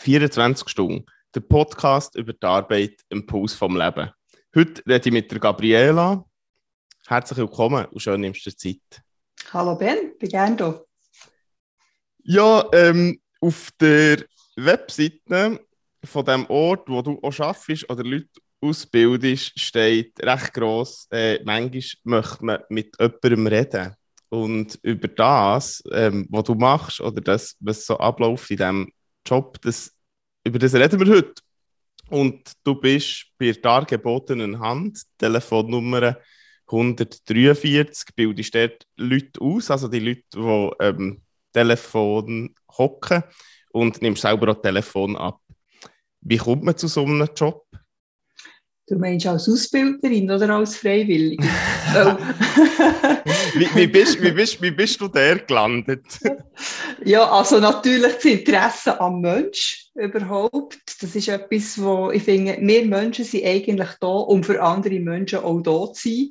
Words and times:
24 0.00 0.66
Stunden. 0.66 1.04
Der 1.34 1.40
Podcast 1.40 2.16
über 2.16 2.32
die 2.32 2.46
Arbeit 2.46 3.02
im 3.10 3.26
Puls 3.26 3.52
vom 3.52 3.76
Leben. 3.76 4.10
Heute 4.56 4.82
rede 4.86 5.08
ich 5.10 5.12
mit 5.12 5.30
der 5.30 5.38
Gabriela. 5.38 6.24
Herzlich 7.06 7.36
willkommen 7.36 7.84
und 7.84 8.00
schön 8.00 8.22
nimmst 8.22 8.46
du 8.46 8.50
dir 8.50 8.56
Zeit. 8.56 9.02
Hallo 9.52 9.76
Ben, 9.76 10.16
bin 10.18 10.28
gerne 10.30 10.56
da. 10.56 10.80
Ja, 12.22 12.64
ähm, 12.72 13.20
auf 13.42 13.70
der 13.78 14.24
Webseite 14.56 15.60
von 16.02 16.24
dem 16.24 16.46
Ort, 16.46 16.88
wo 16.88 17.02
du 17.02 17.18
auch 17.22 17.38
arbeitest 17.38 17.90
oder 17.90 18.02
Leute 18.02 18.40
ausbildest, 18.62 19.60
steht 19.60 20.18
recht 20.22 20.54
gross, 20.54 21.08
äh, 21.10 21.40
manchmal 21.44 21.82
möchte 22.04 22.44
man 22.44 22.62
mit 22.70 22.96
jemandem 22.98 23.46
reden. 23.46 23.94
Und 24.30 24.78
über 24.82 25.08
das, 25.08 25.82
ähm, 25.92 26.26
was 26.30 26.44
du 26.44 26.54
machst 26.54 27.02
oder 27.02 27.20
das, 27.20 27.54
was 27.60 27.84
so 27.84 27.98
abläuft 27.98 28.50
in 28.50 28.56
diesem 28.56 28.92
Job, 29.26 29.60
das, 29.62 29.96
über 30.44 30.58
das 30.58 30.74
reden 30.74 31.00
wir 31.00 31.14
heute. 31.14 31.42
Und 32.08 32.52
du 32.64 32.74
bist 32.74 33.26
bei 33.38 33.46
der 33.46 33.62
dargebotenen 33.62 34.58
Hand, 34.58 35.02
Telefonnummer 35.18 36.18
143, 36.66 38.14
bildest 38.14 38.54
dort 38.54 38.86
Leute 38.96 39.40
aus, 39.40 39.70
also 39.70 39.88
die 39.88 40.00
Leute, 40.00 40.24
die 40.34 40.70
ähm, 40.80 41.22
Telefon 41.52 42.54
hocken 42.78 43.22
und 43.72 44.00
nimmst 44.02 44.22
selber 44.22 44.52
auch 44.52 44.60
Telefon 44.60 45.16
ab. 45.16 45.40
Wie 46.20 46.36
kommt 46.36 46.64
man 46.64 46.76
zu 46.76 46.88
so 46.88 47.04
einem 47.04 47.28
Job? 47.34 47.64
Du 48.86 48.98
meinst 48.98 49.26
als 49.26 49.48
Ausbilderin 49.48 50.30
oder 50.30 50.50
als 50.50 50.76
Freiwillige? 50.76 51.44
wie, 53.54 53.74
wie, 53.76 53.86
bist, 53.86 54.20
wie, 54.20 54.32
bist, 54.32 54.60
wie 54.60 54.72
bist 54.72 55.00
du 55.00 55.06
der 55.06 55.38
gelandet? 55.38 56.04
ja, 57.04 57.30
also 57.30 57.60
natürlich 57.60 58.14
das 58.14 58.24
Interesse 58.24 59.00
am 59.00 59.20
Mensch 59.20 59.89
überhaupt. 60.00 61.02
Das 61.02 61.14
ist 61.14 61.28
etwas, 61.28 61.80
wo 61.82 62.10
ich 62.10 62.22
finde, 62.22 62.58
wir 62.60 62.84
Menschen 62.86 63.24
sind 63.24 63.44
eigentlich 63.44 63.90
da, 64.00 64.08
um 64.08 64.42
für 64.42 64.62
andere 64.62 64.98
Menschen 65.00 65.40
auch 65.40 65.60
da 65.60 65.92
zu 65.92 66.08
sein. 66.08 66.30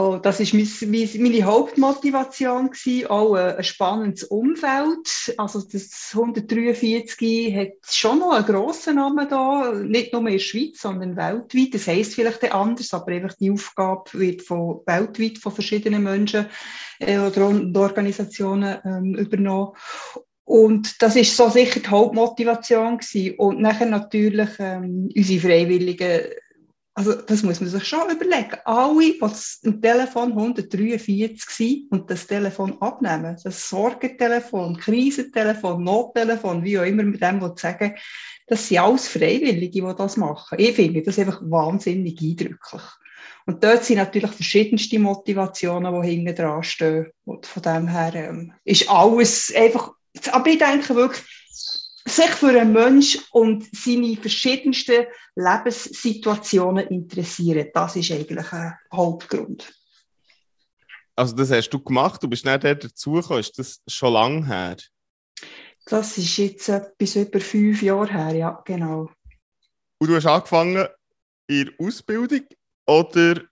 Oh, 0.00 0.16
das 0.22 0.38
ist 0.38 0.54
meine 0.54 1.42
Hauptmotivation 1.42 2.70
gewesen, 2.70 3.08
auch 3.08 3.34
ein 3.34 3.64
spannendes 3.64 4.22
Umfeld. 4.22 5.34
Also 5.38 5.60
das 5.60 6.12
143 6.14 7.56
hat 7.56 7.72
schon 7.90 8.20
noch 8.20 8.30
einen 8.30 8.46
grossen 8.46 8.94
Namen 8.94 9.28
da, 9.28 9.72
nicht 9.72 10.12
nur 10.12 10.22
in 10.22 10.34
der 10.34 10.38
Schweiz, 10.38 10.82
sondern 10.82 11.16
weltweit. 11.16 11.74
Das 11.74 11.88
heisst 11.88 12.14
vielleicht 12.14 12.52
anders, 12.52 12.94
aber 12.94 13.10
einfach 13.10 13.34
die 13.34 13.50
Aufgabe 13.50 14.04
wird 14.12 14.42
von, 14.42 14.82
weltweit 14.86 15.38
von 15.38 15.50
verschiedenen 15.50 16.04
Menschen 16.04 16.46
äh, 17.00 17.18
oder 17.18 17.48
Organisationen 17.48 18.78
ähm, 18.84 19.16
übernommen. 19.16 19.72
Und 20.48 21.02
das 21.02 21.14
ist 21.14 21.36
so 21.36 21.50
sicher 21.50 21.80
die 21.80 21.88
Hauptmotivation 21.88 22.96
gewesen. 22.96 23.34
Und 23.36 23.60
nachher 23.60 23.84
natürlich 23.84 24.48
ähm, 24.58 25.10
unsere 25.14 25.40
Freiwilligen 25.40 26.20
also 26.94 27.12
das 27.12 27.44
muss 27.44 27.60
man 27.60 27.70
sich 27.70 27.84
schon 27.84 28.10
überlegen. 28.10 28.56
Alle, 28.64 29.12
die 29.12 29.68
im 29.68 29.80
Telefon 29.80 30.32
143 30.32 31.48
sind 31.48 31.92
und 31.92 32.10
das 32.10 32.26
Telefon 32.26 32.76
abnehmen, 32.82 33.36
das 33.44 33.68
Sorgentelefon, 33.68 34.76
Krisentelefon, 34.76 35.84
Nottelefon, 35.84 36.64
wie 36.64 36.76
auch 36.76 36.82
immer 36.82 37.04
mit 37.04 37.22
dem 37.22 37.40
sagen, 37.54 37.94
das 38.48 38.66
sind 38.66 38.78
alles 38.78 39.06
Freiwillige, 39.06 39.86
die 39.86 39.94
das 39.96 40.16
machen. 40.16 40.58
Ich 40.58 40.74
finde 40.74 41.02
das 41.02 41.20
einfach 41.20 41.40
wahnsinnig 41.44 42.20
eindrücklich. 42.20 42.82
Und 43.46 43.62
dort 43.62 43.84
sind 43.84 43.98
natürlich 43.98 44.32
verschiedenste 44.32 44.98
Motivationen, 44.98 46.02
die 46.02 46.08
hinten 46.08 46.34
dran 46.34 46.64
stehen. 46.64 47.12
Und 47.24 47.46
von 47.46 47.62
dem 47.62 47.86
her 47.86 48.12
ähm, 48.14 48.52
ist 48.64 48.90
alles 48.90 49.54
einfach, 49.54 49.92
aber 50.32 50.48
ich 50.48 50.58
denke 50.58 50.94
wirklich, 50.94 51.24
sich 52.06 52.30
für 52.30 52.48
einen 52.48 52.72
Mensch 52.72 53.18
und 53.32 53.64
seine 53.74 54.16
verschiedensten 54.16 55.06
Lebenssituationen 55.36 56.86
interessieren. 56.88 57.68
Das 57.74 57.96
ist 57.96 58.10
eigentlich 58.10 58.52
ein 58.52 58.74
Hauptgrund. 58.92 59.72
Also 61.14 61.34
das 61.34 61.50
hast 61.50 61.70
du 61.70 61.80
gemacht, 61.80 62.22
du 62.22 62.28
bist 62.28 62.44
nicht 62.44 62.62
der 62.62 62.76
dazugekommen, 62.76 63.40
ist 63.40 63.58
das 63.58 63.80
schon 63.88 64.12
lange 64.12 64.46
her? 64.46 64.76
Das 65.86 66.16
ist 66.16 66.36
jetzt 66.36 66.70
bis 66.96 67.16
über 67.16 67.40
fünf 67.40 67.82
Jahre 67.82 68.12
her, 68.12 68.34
ja, 68.34 68.62
genau. 68.64 69.10
Und 69.98 70.08
du 70.08 70.14
hast 70.14 70.26
angefangen 70.26 70.86
in 71.48 71.64
der 71.64 71.86
Ausbildung 71.86 72.46
oder 72.86 73.42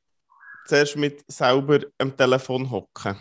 zuerst 0.66 0.96
mit 0.96 1.24
selber 1.28 1.80
am 1.98 2.16
Telefon 2.16 2.70
hocken? 2.70 3.16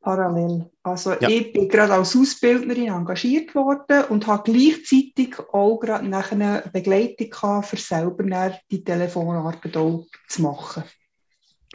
Parallel. 0.00 0.70
Also 0.82 1.12
ja. 1.12 1.28
ich 1.28 1.52
bin 1.52 1.68
gerade 1.68 1.92
als 1.92 2.16
Ausbildnerin 2.16 2.88
engagiert 2.88 3.54
worden 3.54 4.04
und 4.08 4.26
habe 4.26 4.50
gleichzeitig 4.50 5.38
auch 5.52 5.78
gerade 5.78 6.08
nach 6.08 6.32
einer 6.32 6.62
Begleitung 6.72 7.28
gehabt, 7.28 7.66
für 7.66 7.76
selber 7.76 8.24
die 8.70 8.82
Telefonarbeit 8.82 9.76
auch 9.76 10.06
zu 10.28 10.42
machen. 10.42 10.84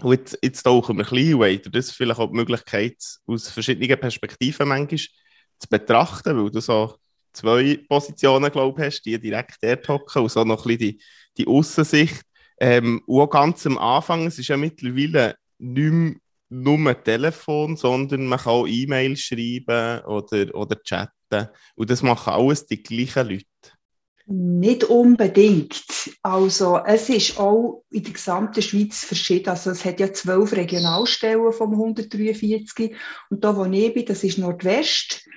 Und 0.01 0.11
jetzt, 0.11 0.37
jetzt 0.41 0.63
tauchen 0.63 0.97
wir 0.97 1.05
ein 1.05 1.09
bisschen 1.09 1.39
weiter. 1.39 1.69
Das 1.69 1.85
ist 1.85 1.95
vielleicht 1.95 2.19
auch 2.19 2.29
die 2.29 2.35
Möglichkeit, 2.35 2.97
aus 3.27 3.49
verschiedenen 3.49 3.99
Perspektiven 3.99 4.67
manchmal 4.67 4.97
zu 4.97 5.69
betrachten, 5.69 6.35
weil 6.35 6.51
du 6.51 6.59
so 6.59 6.95
zwei 7.31 7.79
Positionen, 7.87 8.51
glaube 8.51 8.81
ich, 8.81 8.87
hast, 8.87 9.03
die 9.03 9.19
direkt 9.19 9.57
dort 9.61 9.87
hocken 9.87 10.23
und 10.23 10.31
so 10.31 10.43
noch 10.43 10.65
ein 10.65 10.77
bisschen 10.77 10.97
die, 10.97 11.01
die 11.37 11.47
Aussensicht. 11.47 12.23
Ähm, 12.59 13.01
und 13.05 13.21
auch 13.21 13.29
ganz 13.29 13.65
am 13.67 13.77
Anfang, 13.77 14.25
es 14.25 14.39
ist 14.39 14.47
ja 14.47 14.57
mittlerweile 14.57 15.35
nicht 15.59 15.91
mehr 15.91 16.15
nur 16.49 17.03
Telefon, 17.03 17.75
sondern 17.75 18.27
man 18.27 18.39
kann 18.39 18.53
auch 18.53 18.67
E-Mail 18.67 19.17
schreiben 19.17 20.05
oder, 20.05 20.53
oder 20.55 20.81
chatten. 20.83 21.49
Und 21.75 21.89
das 21.89 22.03
machen 22.03 22.33
alles 22.33 22.65
die 22.65 22.81
gleichen 22.81 23.29
Leute. 23.29 23.45
Nicht 24.27 24.85
unbedingt. 24.85 25.83
Also 26.23 26.79
es 26.83 27.09
ist 27.09 27.39
auch 27.39 27.83
in 27.91 28.03
der 28.03 28.13
gesamten 28.13 28.61
Schweiz 28.63 29.05
verschieden. 29.05 29.49
Also 29.49 29.69
es 29.69 29.85
hat 29.85 29.99
ja 29.99 30.11
zwölf 30.13 30.51
Regionalstellen 30.53 31.53
vom 31.53 31.73
143 31.73 32.95
und 33.29 33.43
da 33.43 33.55
wo 33.55 33.65
ich 33.65 33.93
bin, 33.93 34.05
das 34.05 34.23
ist 34.23 34.39
Nordwest. 34.39 35.27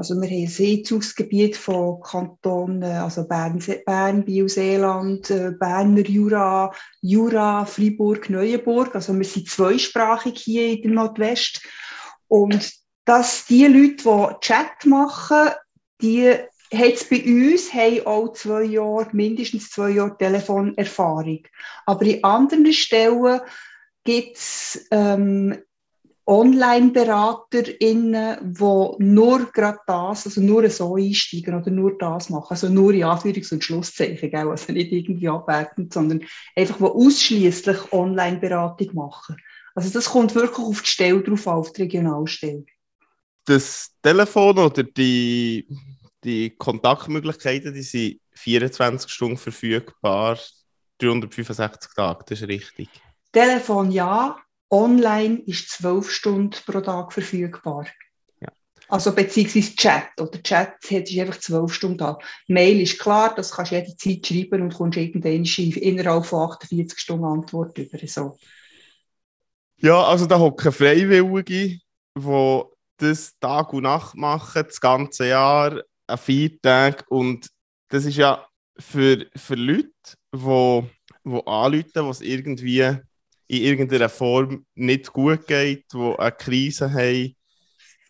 Also 0.00 0.14
wir 0.14 0.28
haben 0.30 0.42
ein 0.42 0.46
Seezugsgebiet 0.46 1.56
von 1.56 2.00
Kantonen, 2.00 2.84
also 2.84 3.26
Bern, 3.26 3.60
Bern 3.84 4.24
Biel-Seeland, 4.24 5.28
äh, 5.30 5.50
Berner 5.58 6.06
Jura, 6.06 6.72
Jura, 7.00 7.64
Freiburg, 7.64 8.30
Neuenburg. 8.30 8.94
Also 8.94 9.12
wir 9.18 9.24
sind 9.24 9.48
zweisprachig 9.48 10.38
hier 10.38 10.68
in 10.68 10.82
der 10.82 10.90
Nordwest. 10.92 11.62
Und 12.28 12.72
dass 13.06 13.46
die 13.46 13.66
Leute, 13.66 14.04
die 14.04 14.40
Chat 14.40 14.86
machen, 14.86 15.48
die 16.00 16.30
hat 16.72 17.10
bei 17.10 17.24
uns 17.24 17.74
haben 17.74 18.06
auch 18.06 18.32
zwei 18.34 18.62
Jahre, 18.62 19.08
mindestens 19.10 19.70
zwei 19.70 19.90
Jahre 19.90 20.16
Telefonerfahrung. 20.16 21.42
Aber 21.86 22.02
in 22.04 22.22
anderen 22.22 22.72
Stellen 22.72 23.40
gibt 24.04 24.36
es 24.36 24.86
ähm, 24.92 25.58
Online-BeraterInnen, 26.28 28.54
die 28.54 28.94
nur 28.98 29.50
gerade 29.50 29.78
das, 29.86 30.26
also 30.26 30.42
nur 30.42 30.68
so 30.68 30.96
einsteigen 30.96 31.54
oder 31.54 31.70
nur 31.70 31.96
das 31.96 32.28
machen, 32.28 32.48
also 32.50 32.68
nur 32.68 32.92
in 32.92 33.04
Anführungs- 33.04 33.50
und 33.50 33.64
Schlusszeichen, 33.64 34.30
gell? 34.30 34.50
also 34.50 34.70
nicht 34.72 34.92
irgendwie 34.92 35.28
abwertend, 35.28 35.94
sondern 35.94 36.22
einfach, 36.54 36.76
die 36.76 36.84
ausschließlich 36.84 37.92
Online-Beratung 37.92 38.90
machen. 38.92 39.36
Also 39.74 39.88
das 39.90 40.10
kommt 40.10 40.34
wirklich 40.34 40.58
auf 40.58 40.82
die 40.82 40.90
Stelle 40.90 41.22
drauf 41.22 41.46
auf 41.46 41.72
die 41.72 41.80
Regionalstelle. 41.82 42.66
Das 43.46 43.94
Telefon 44.02 44.58
oder 44.58 44.82
die, 44.82 45.66
die 46.22 46.50
Kontaktmöglichkeiten, 46.50 47.72
die 47.72 47.80
sind 47.80 48.20
24 48.34 49.10
Stunden 49.10 49.38
verfügbar, 49.38 50.38
365 50.98 51.90
Tage, 51.96 52.24
das 52.28 52.42
ist 52.42 52.48
richtig. 52.48 52.90
Telefon 53.32 53.90
ja, 53.90 54.36
Online 54.70 55.40
ist 55.46 55.70
zwölf 55.70 56.10
Stunden 56.10 56.56
pro 56.66 56.80
Tag 56.80 57.12
verfügbar. 57.12 57.86
Ja. 58.40 58.48
Also 58.88 59.14
beziehungsweise 59.14 59.76
Chat. 59.76 60.20
Oder 60.20 60.42
Chat 60.42 60.76
ist 60.90 61.18
einfach 61.18 61.40
zwölf 61.40 61.72
Stunden 61.72 61.98
da. 61.98 62.18
Mail 62.48 62.80
ist 62.80 62.98
klar, 62.98 63.34
das 63.34 63.52
kannst 63.52 63.72
du 63.72 63.76
jederzeit 63.76 64.26
schreiben 64.26 64.62
und 64.62 64.74
kommst 64.74 64.98
irgendwann 64.98 65.44
innerhalb 65.44 66.26
von 66.26 66.50
48 66.50 66.98
Stunden 66.98 67.24
Antwort 67.24 67.78
über. 67.78 67.98
So. 68.06 68.36
Ja, 69.78 70.02
also 70.04 70.26
da 70.26 70.38
hocken 70.38 70.72
Freiwillige, 70.72 71.42
die 71.44 71.80
das 72.98 73.38
Tag 73.38 73.72
und 73.72 73.84
Nacht 73.84 74.16
machen, 74.16 74.64
das 74.66 74.80
ganze 74.80 75.28
Jahr, 75.28 75.82
an 76.08 76.18
vier 76.18 76.60
Tagen. 76.60 77.04
Und 77.08 77.48
das 77.88 78.04
ist 78.04 78.16
ja 78.16 78.46
für, 78.78 79.26
für 79.36 79.54
Leute, 79.54 79.90
die, 80.34 80.82
die 81.24 81.46
anrufen, 81.46 81.90
die 81.94 82.00
es 82.00 82.20
irgendwie 82.20 82.98
in 83.48 83.62
irgendeiner 83.62 84.08
Form 84.08 84.66
nicht 84.74 85.12
gut 85.12 85.46
geht, 85.46 85.86
die 85.92 86.14
eine 86.18 86.32
Krise 86.32 86.92
haben. 86.92 87.34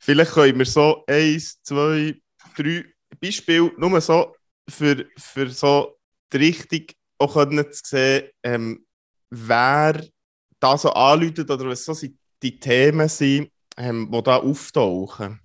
Vielleicht 0.01 0.33
können 0.33 0.59
wir 0.59 0.67
so 0.67 1.05
eins, 1.07 1.63
zwei, 1.63 2.17
drei 2.57 2.85
Beispiele 3.21 3.73
nur 3.77 4.01
so 4.01 4.35
für, 4.69 5.07
für 5.17 5.49
so 5.51 5.97
die 6.33 6.37
Richtung 6.39 6.87
auch 7.19 7.35
können 7.35 7.73
zu 7.73 7.81
sehen, 7.85 8.29
ähm, 8.43 8.87
wer 9.31 10.05
da 10.61 10.77
so 10.79 10.91
anläutet 10.91 11.51
oder 11.51 11.67
was 11.67 11.85
so 11.85 11.95
die 12.43 12.59
Themen 12.59 13.09
sind, 13.09 13.51
ähm, 13.77 14.11
die 14.11 14.23
da 14.23 14.37
auftauchen. 14.37 15.41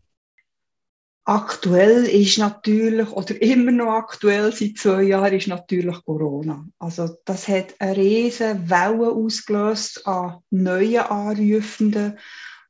Aktuell 1.26 2.04
ist 2.04 2.38
natürlich, 2.38 3.10
oder 3.12 3.42
immer 3.42 3.72
noch 3.72 3.94
aktuell 3.94 4.52
seit 4.52 4.78
zwei 4.78 5.04
Jahren, 5.04 5.34
ist 5.34 5.48
natürlich 5.48 6.04
Corona. 6.04 6.66
Also 6.80 7.18
das 7.24 7.48
hat 7.48 7.76
eine 7.80 7.96
riesige 7.96 8.60
Welle 8.68 9.10
ausgelöst 9.10 10.06
an 10.06 10.40
neuen 10.50 11.00
Anrufenden, 11.00 12.20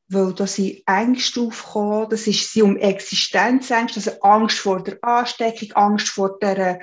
weil 0.07 0.33
da 0.33 0.45
sind 0.45 0.83
Ängste 0.85 1.41
aufgekommen, 1.41 2.09
das 2.11 2.27
ist 2.27 2.51
sie 2.51 2.61
um 2.61 2.77
Existenzängste, 2.77 3.99
also 3.99 4.21
Angst 4.21 4.59
vor 4.59 4.83
der 4.83 5.03
Ansteckung, 5.03 5.71
Angst 5.71 6.09
vor 6.09 6.37
der 6.37 6.79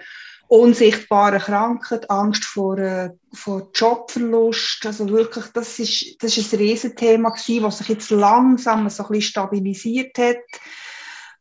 unsichtbaren 0.49 1.38
Krankheit, 1.38 2.11
Angst 2.11 2.44
vor, 2.44 2.76
äh, 2.78 3.11
vor 3.32 3.70
Jobverlust. 3.73 4.84
Also 4.84 5.08
wirklich, 5.08 5.44
das 5.55 5.78
ist, 5.78 6.20
das 6.20 6.37
ist 6.37 6.52
ein 6.52 6.58
Riesenthema 6.58 7.28
gewesen, 7.28 7.62
was 7.62 7.78
sich 7.78 7.88
jetzt 7.90 8.11
langsam 8.11 8.88
so 8.88 9.05
ein 9.05 9.08
bisschen 9.11 9.31
stabilisiert 9.31 10.19
hat. 10.19 10.38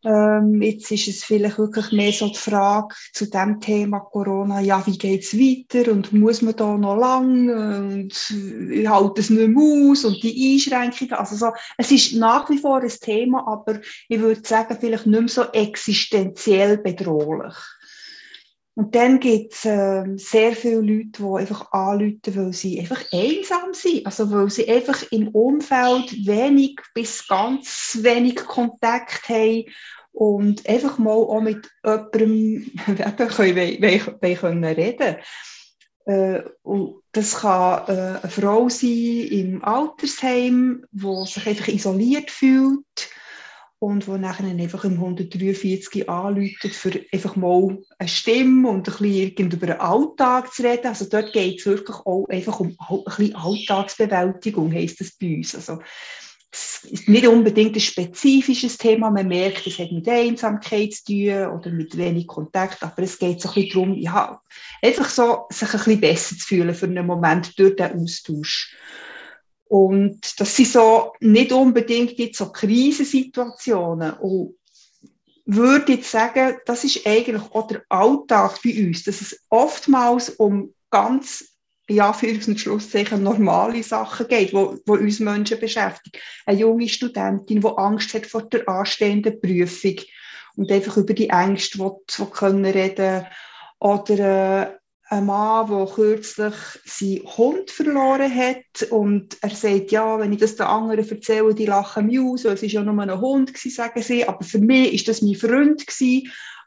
Ähm, 0.05 0.61
jetzt 0.61 0.89
ist 0.91 1.09
es 1.09 1.23
vielleicht 1.25 1.57
wirklich 1.57 1.91
mehr 1.91 2.13
so 2.13 2.29
die 2.29 2.37
Frage 2.37 2.95
zu 3.13 3.29
dem 3.29 3.59
Thema 3.59 3.99
Corona, 3.99 4.61
ja, 4.61 4.85
wie 4.87 4.97
geht 4.97 5.23
es 5.23 5.33
weiter 5.33 5.91
und 5.91 6.13
muss 6.13 6.41
man 6.41 6.55
da 6.55 6.77
noch 6.77 6.95
lang 6.95 7.49
und 7.49 8.13
halt 8.87 9.19
es 9.19 9.29
nicht 9.29 9.49
mehr 9.49 9.91
aus 9.91 10.05
und 10.05 10.23
die 10.23 10.53
Einschränkungen. 10.53 11.13
Also 11.13 11.35
so, 11.35 11.51
es 11.77 11.91
ist 11.91 12.13
nach 12.13 12.49
wie 12.49 12.57
vor 12.57 12.81
ein 12.81 12.89
Thema, 12.89 13.45
aber 13.45 13.81
ich 14.07 14.19
würde 14.19 14.47
sagen, 14.47 14.77
vielleicht 14.79 15.05
nicht 15.05 15.19
mehr 15.19 15.27
so 15.27 15.43
existenziell 15.51 16.77
bedrohlich. 16.77 17.55
Und 18.79 18.95
dann 18.95 19.19
gibt 19.19 19.51
es 19.51 19.65
äh, 19.65 20.05
sehr 20.15 20.53
viele 20.53 20.79
Leute, 20.79 21.09
die 21.19 21.37
einfach 21.37 21.69
anrufen, 21.73 22.21
weil 22.27 22.53
sie 22.53 22.79
einfach 22.79 23.03
einsam 23.11 23.73
sind. 23.73 24.05
Also 24.05 24.31
weil 24.31 24.49
sie 24.49 24.69
einfach 24.69 25.03
im 25.11 25.27
Umfeld 25.27 26.25
wenig 26.25 26.79
bis 26.93 27.27
ganz 27.27 27.97
wenig 28.01 28.37
Kontakt 28.37 29.27
haben 29.27 29.65
und 30.13 30.65
einfach 30.65 30.97
mal 30.97 31.11
auch 31.11 31.41
mit 31.41 31.69
jemandem 31.83 32.71
können, 33.35 34.37
können 34.37 34.63
reden 34.63 35.17
äh, 36.05 36.41
und 36.63 37.01
Das 37.11 37.41
kann 37.41 37.83
äh, 37.89 38.19
eine 38.21 38.31
Frau 38.31 38.69
sein 38.69 39.27
im 39.29 39.61
Altersheim, 39.61 40.85
die 40.91 41.25
sich 41.25 41.45
einfach 41.45 41.67
isoliert 41.67 42.31
fühlt 42.31 42.85
und 43.79 44.07
wo 44.07 44.17
nachher 44.17 44.45
einfach 44.45 44.83
im 44.83 44.93
143 44.93 46.09
anläutet, 46.09 46.73
für 46.73 46.91
einfach 47.13 47.37
mal 47.37 47.77
eine 47.97 48.09
Stimme 48.09 48.69
und 48.69 48.87
ein 48.87 48.97
bisschen 48.97 49.51
über 49.51 49.67
den 49.67 49.79
Alltag 49.79 50.53
zu 50.53 50.63
reden. 50.63 50.87
Also 50.87 51.05
dort 51.05 51.31
geht 51.31 51.59
es 51.59 51.65
wirklich 51.65 51.97
auch 51.97 52.27
einfach 52.29 52.59
um 52.59 52.75
ein 52.77 53.03
bisschen 53.05 53.35
Alltagsbewältigung, 53.35 54.73
heisst 54.73 54.99
das 54.99 55.11
bei 55.11 55.35
uns. 55.35 55.55
Also 55.55 55.79
es 56.51 56.83
ist 56.83 57.07
nicht 57.07 57.27
unbedingt 57.27 57.75
ein 57.75 57.81
spezifisches 57.81 58.77
Thema, 58.77 59.11
man 59.11 59.27
merkt, 59.27 59.65
es 59.67 59.79
hat 59.79 59.91
mit 59.91 60.09
Einsamkeit 60.09 60.93
zu 60.93 61.05
tun 61.05 61.57
oder 61.57 61.69
mit 61.69 61.95
wenig 61.95 62.27
Kontakt, 62.27 62.81
aber 62.83 63.03
es 63.03 63.19
geht 63.19 63.39
so 63.39 63.49
ein 63.49 63.55
bisschen 63.55 63.71
darum, 63.71 63.93
ja, 63.97 64.41
einfach 64.81 65.09
so, 65.09 65.45
sich 65.51 65.69
ein 65.69 65.77
bisschen 65.77 66.01
besser 66.01 66.35
zu 66.35 66.47
fühlen 66.47 66.75
für 66.75 66.87
einen 66.87 67.05
Moment 67.05 67.57
durch 67.57 67.75
den 67.75 68.01
Austausch. 68.01 68.75
Und 69.69 70.39
das 70.39 70.55
sind 70.55 70.69
so 70.69 71.13
nicht 71.19 71.51
unbedingt 71.51 72.17
jetzt 72.17 72.39
so 72.39 72.51
Krisensituationen. 72.51 74.13
Und 74.13 74.55
würde 75.45 75.93
jetzt 75.93 76.09
sagen, 76.11 76.57
das 76.65 76.83
ist 76.83 77.05
eigentlich 77.05 77.43
auch 77.51 77.67
der 77.67 77.83
Alltag 77.87 78.59
bei 78.63 78.85
uns, 78.85 79.03
dass 79.03 79.21
es 79.21 79.39
oftmals 79.49 80.31
um 80.31 80.73
ganz, 80.89 81.55
ja, 81.87 82.13
für 82.13 82.27
uns 82.27 82.47
Schlusszeichen, 82.59 83.21
normale 83.21 83.83
Sachen 83.83 84.27
geht, 84.27 84.53
wo, 84.53 84.79
wo 84.87 84.93
uns 84.93 85.19
Menschen 85.19 85.59
beschäftigen. 85.59 86.19
Eine 86.47 86.59
junge 86.59 86.89
Studentin, 86.89 87.61
die 87.61 87.67
Angst 87.67 88.13
hat 88.15 88.25
vor 88.25 88.49
der 88.49 88.67
anstehenden 88.67 89.39
Prüfung 89.39 89.95
und 90.55 90.71
einfach 90.71 90.97
über 90.97 91.13
die 91.13 91.29
Ängste 91.29 91.77
will, 91.77 91.91
will 92.17 92.27
können 92.27 92.65
reden 92.65 93.25
oder 93.79 94.63
äh, 94.63 94.78
ein 95.09 95.25
Mann, 95.25 95.67
der 95.67 95.87
kürzlich 95.87 96.53
seinen 96.85 97.37
Hund 97.37 97.71
verloren 97.71 98.33
hat 98.33 98.83
und 98.91 99.37
er 99.41 99.49
sagt, 99.49 99.91
ja, 99.91 100.19
wenn 100.19 100.33
ich 100.33 100.39
das 100.39 100.55
den 100.55 100.67
anderen 100.67 101.09
erzähle, 101.09 101.55
die 101.55 101.65
lachen 101.65 102.05
mich 102.05 102.19
aus, 102.19 102.45
es 102.45 102.61
war 102.61 102.69
ja 102.69 102.83
nur 102.83 103.01
ein 103.01 103.19
Hund, 103.19 103.57
sagen 103.57 104.01
sie, 104.03 104.27
aber 104.27 104.43
für 104.43 104.59
mich 104.59 104.93
ist 104.93 105.07
das 105.07 105.21
mein 105.23 105.35
Freund. 105.35 105.83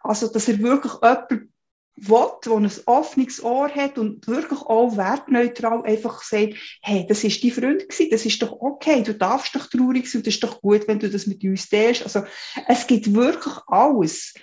Also, 0.00 0.26
dass 0.26 0.48
er 0.48 0.58
wirklich 0.58 0.92
jemanden 0.94 1.52
will, 1.96 2.28
der 2.44 2.52
ein 2.52 2.70
offenes 2.86 3.44
Ohr 3.44 3.68
hat 3.68 3.96
und 3.96 4.26
wirklich 4.26 4.60
auch 4.60 4.96
wertneutral 4.96 5.84
einfach 5.84 6.20
sagt, 6.22 6.54
hey, 6.80 7.06
das 7.08 7.22
ist 7.22 7.44
dein 7.44 7.52
Freund 7.52 7.84
das 8.10 8.26
ist 8.26 8.42
doch 8.42 8.60
okay, 8.60 9.02
du 9.04 9.14
darfst 9.14 9.54
doch 9.54 9.68
traurig 9.68 10.10
sein 10.10 10.22
es 10.22 10.34
ist 10.34 10.42
doch 10.42 10.60
gut, 10.60 10.88
wenn 10.88 10.98
du 10.98 11.08
das 11.08 11.28
mit 11.28 11.44
uns 11.44 11.68
teilst. 11.68 12.02
Also, 12.02 12.24
es 12.66 12.86
gibt 12.88 13.14
wirklich 13.14 13.54
alles. 13.68 14.34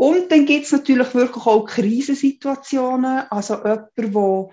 Und 0.00 0.32
dann 0.32 0.46
gibt 0.46 0.64
es 0.64 0.72
natürlich 0.72 1.12
wirklich 1.12 1.44
auch 1.44 1.66
Krisensituationen. 1.66 3.24
Also 3.30 3.56
jemand, 3.56 4.14
wo 4.14 4.50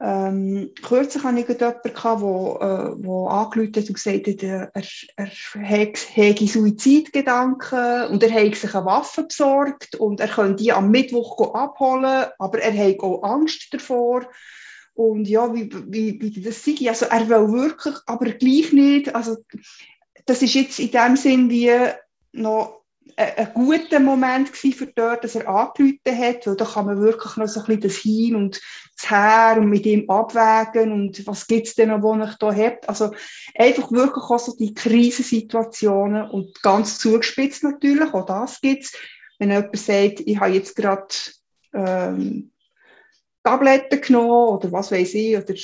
ähm, 0.00 0.72
kürzlich 0.82 1.22
hatte 1.22 1.38
ich 1.38 1.46
jemanden, 1.46 1.82
der 1.84 1.94
äh, 1.94 3.04
wo 3.04 3.28
angerufen 3.28 3.72
hat 3.76 3.88
und 3.88 3.94
gesagt 3.94 4.26
hat, 4.26 4.42
er, 4.42 4.72
er 4.74 5.30
hätte 5.62 6.46
Suizidgedanken 6.48 8.08
und 8.08 8.24
er 8.24 8.30
hätte 8.30 8.58
sich 8.58 8.74
eine 8.74 8.84
Waffe 8.84 9.22
besorgt 9.22 9.94
und 10.00 10.18
er 10.18 10.26
könnte 10.26 10.64
die 10.64 10.72
am 10.72 10.90
Mittwoch 10.90 11.54
abholen, 11.54 12.26
aber 12.40 12.58
er 12.58 12.76
hat 12.76 12.98
auch 12.98 13.22
Angst 13.22 13.72
davor. 13.72 14.26
Und 14.94 15.28
ja, 15.28 15.54
wie, 15.54 15.70
wie, 15.86 16.20
wie 16.20 16.42
das 16.42 16.64
sei. 16.64 16.88
Also 16.88 17.06
er 17.06 17.28
will 17.28 17.52
wirklich, 17.52 17.94
aber 18.06 18.32
gleich 18.32 18.72
nicht. 18.72 19.14
Also 19.14 19.36
das 20.26 20.42
ist 20.42 20.54
jetzt 20.54 20.80
in 20.80 20.90
dem 20.90 21.14
Sinn 21.14 21.50
wie 21.50 21.70
noch 22.32 22.81
ein 23.16 23.50
guter 23.54 24.00
Moment 24.00 24.48
für 24.48 24.86
dort, 24.86 25.24
dass 25.24 25.34
er 25.34 25.48
angerufen 25.48 25.98
hat, 26.06 26.46
weil 26.46 26.56
da 26.56 26.64
kann 26.64 26.86
man 26.86 27.00
wirklich 27.00 27.36
noch 27.36 27.48
so 27.48 27.60
ein 27.60 27.66
bisschen 27.66 27.80
das 27.80 27.96
Hin 27.96 28.36
und 28.36 28.60
das 28.96 29.10
Her 29.10 29.56
und 29.58 29.68
mit 29.68 29.86
ihm 29.86 30.08
abwägen 30.08 30.92
und 30.92 31.26
was 31.26 31.46
gibt 31.46 31.66
es 31.66 31.74
denn 31.74 31.88
noch, 31.88 32.02
was 32.02 32.30
ich 32.30 32.36
da 32.38 32.54
habe. 32.54 32.78
Also 32.86 33.12
einfach 33.54 33.92
wirklich 33.92 34.24
auch 34.24 34.38
so 34.38 34.56
die 34.56 34.74
Krisensituationen 34.74 36.30
und 36.30 36.60
ganz 36.62 36.98
zugespitzt 36.98 37.64
natürlich, 37.64 38.12
auch 38.14 38.26
das 38.26 38.60
gibt 38.60 38.84
es. 38.84 38.92
Wenn 39.38 39.50
jemand 39.50 39.76
sagt, 39.76 40.20
ich 40.20 40.38
habe 40.38 40.52
jetzt 40.52 40.76
gerade 40.76 41.06
ähm, 41.74 42.52
Tabletten 43.42 44.00
genommen 44.00 44.56
oder 44.56 44.72
was 44.72 44.92
weiß 44.92 45.14
ich, 45.14 45.36
oder 45.36 45.54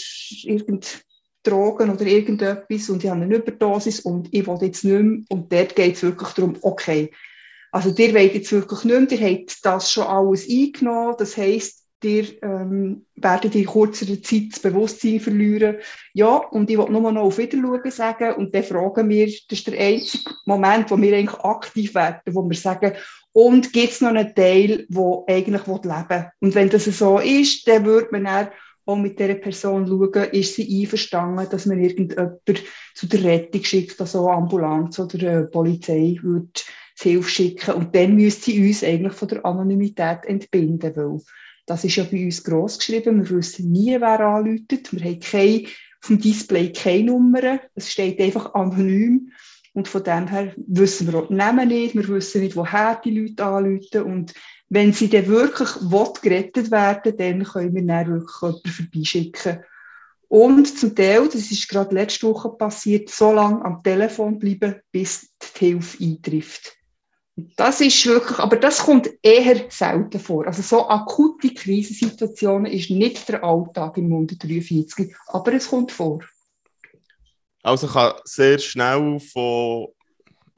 irgend 0.43 1.05
Drogen 1.49 1.91
oder 1.91 2.07
irgendetwas 2.07 2.89
und 2.89 3.03
ich 3.03 3.11
habe 3.11 3.23
eine 3.23 3.37
Überdosis 3.37 4.01
und 4.01 4.29
ich 4.33 4.47
will 4.47 4.59
jetzt 4.63 4.85
nicht 4.85 5.03
mehr. 5.03 5.25
Und 5.29 5.53
dort 5.53 5.77
geht 5.77 5.97
es 5.97 6.03
wirklich 6.03 6.31
darum, 6.31 6.57
okay, 6.63 7.11
also 7.71 7.93
ihr 7.97 8.15
wollt 8.15 8.35
jetzt 8.35 8.53
wirklich 8.53 8.85
nicht 8.85 9.11
mehr, 9.11 9.21
ihr 9.21 9.39
habt 9.39 9.65
das 9.65 9.93
schon 9.93 10.05
alles 10.05 10.49
eingenommen, 10.49 11.17
das 11.19 11.37
heisst, 11.37 11.85
ihr 12.03 12.43
ähm, 12.43 13.05
werdet 13.17 13.55
in 13.55 13.67
kurzer 13.67 14.07
Zeit 14.23 14.53
das 14.53 14.61
Bewusstsein 14.61 15.21
verlieren. 15.21 15.77
Ja, 16.15 16.37
und 16.37 16.71
ich 16.71 16.79
will 16.79 16.89
nur 16.91 17.13
noch 17.13 17.23
auf 17.23 17.39
Wiederschauen 17.39 17.91
sagen 17.91 18.35
und 18.35 18.55
dann 18.55 18.63
fragen 18.63 19.09
wir, 19.09 19.27
das 19.27 19.59
ist 19.59 19.67
der 19.67 19.79
einzige 19.79 20.31
Moment, 20.47 20.91
wo 20.91 21.01
wir 21.01 21.17
eigentlich 21.17 21.41
aktiv 21.41 21.95
werden, 21.95 22.21
wo 22.31 22.49
wir 22.49 22.57
sagen, 22.57 22.93
und 23.33 23.73
gibt 23.73 23.93
es 23.93 24.01
noch 24.01 24.09
einen 24.09 24.35
Teil, 24.35 24.87
der 24.89 25.23
eigentlich 25.29 25.67
leben 25.67 26.09
will. 26.09 26.31
Und 26.41 26.55
wenn 26.55 26.71
das 26.71 26.85
so 26.87 27.19
ist, 27.19 27.69
dann 27.69 27.85
würde 27.85 28.09
man 28.11 28.25
dann 28.25 28.49
auch 28.89 28.97
mit 28.97 29.19
dieser 29.19 29.35
Person 29.35 29.87
schauen, 29.87 30.31
ist 30.31 30.55
sie 30.55 30.81
einverstanden, 30.81 31.47
dass 31.51 31.67
man 31.67 31.79
irgendjemand 31.79 32.41
zu 32.95 33.07
der 33.07 33.23
Rettung 33.23 33.63
schickt, 33.63 34.01
also 34.01 34.31
Ambulanz 34.31 34.99
oder 34.99 35.41
äh, 35.41 35.45
Polizei 35.45 36.17
würde 36.23 36.49
Hilfe 36.99 37.29
schicken. 37.29 37.75
Und 37.75 37.95
dann 37.95 38.15
müsste 38.17 38.51
sie 38.51 38.67
uns 38.67 38.83
eigentlich 38.83 39.13
von 39.13 39.29
der 39.29 39.45
Anonymität 39.45 40.25
entbinden, 40.25 40.97
weil 40.97 41.21
das 41.67 41.85
ist 41.85 41.97
ja 41.97 42.05
bei 42.05 42.25
uns 42.25 42.43
gross 42.43 42.79
geschrieben. 42.79 43.29
Wir 43.29 43.37
wissen 43.37 43.71
nie, 43.71 44.01
wer 44.01 44.21
anläutet. 44.21 44.91
Wir 44.93 45.05
haben 45.05 45.21
kein, 45.21 45.67
auf 46.01 46.09
dem 46.09 46.19
Display 46.19 46.73
keine 46.73 47.13
Nummern. 47.13 47.61
Es 47.75 47.93
steht 47.93 48.19
einfach 48.21 48.55
anonym. 48.55 49.33
Und 49.75 49.87
von 49.87 50.03
dem 50.03 50.29
her 50.29 50.55
wissen 50.67 51.13
wir 51.13 51.19
auch 51.19 51.29
die 51.29 51.35
Namen 51.35 51.69
nicht. 51.69 51.95
Wir 51.95 52.09
wissen 52.09 52.41
nicht, 52.41 52.57
woher 52.57 52.99
die 53.05 53.19
Leute 53.19 53.45
anrufen. 53.45 54.03
Und 54.03 54.35
wenn 54.69 54.93
sie 54.93 55.09
dann 55.09 55.27
wirklich 55.27 55.69
gerettet 56.23 56.71
werden 56.71 57.17
dann 57.17 57.45
können 57.45 57.75
wir 57.75 57.87
dann 57.87 58.13
wirklich 58.13 58.41
jemanden 58.43 58.71
vorbeischicken. 58.71 59.65
Und 60.29 60.79
zum 60.79 60.95
Teil, 60.95 61.27
das 61.27 61.51
ist 61.51 61.69
gerade 61.69 61.95
letzte 61.95 62.27
Woche 62.27 62.51
passiert, 62.51 63.09
so 63.09 63.33
lange 63.33 63.65
am 63.65 63.83
Telefon 63.83 64.39
bleiben, 64.39 64.77
bis 64.93 65.33
die 65.39 65.59
Hilfe 65.59 66.05
eintrifft. 66.05 66.77
Das 67.57 67.81
ist 67.81 68.05
wirklich, 68.05 68.39
aber 68.39 68.57
das 68.57 68.79
kommt 68.81 69.09
eher 69.23 69.67
selten 69.71 70.19
vor. 70.19 70.47
Also 70.47 70.61
so 70.61 70.89
akute 70.89 71.55
Krisensituationen 71.55 72.71
ist 72.71 72.91
nicht 72.91 73.29
der 73.29 73.43
Alltag 73.45 73.97
im 73.97 74.13
143, 74.13 75.15
aber 75.29 75.53
es 75.55 75.69
kommt 75.69 75.93
vor. 75.93 76.21
Also 77.63 77.87
kann 77.87 78.15
sehr 78.25 78.59
schnell 78.59 79.21
von, 79.21 79.89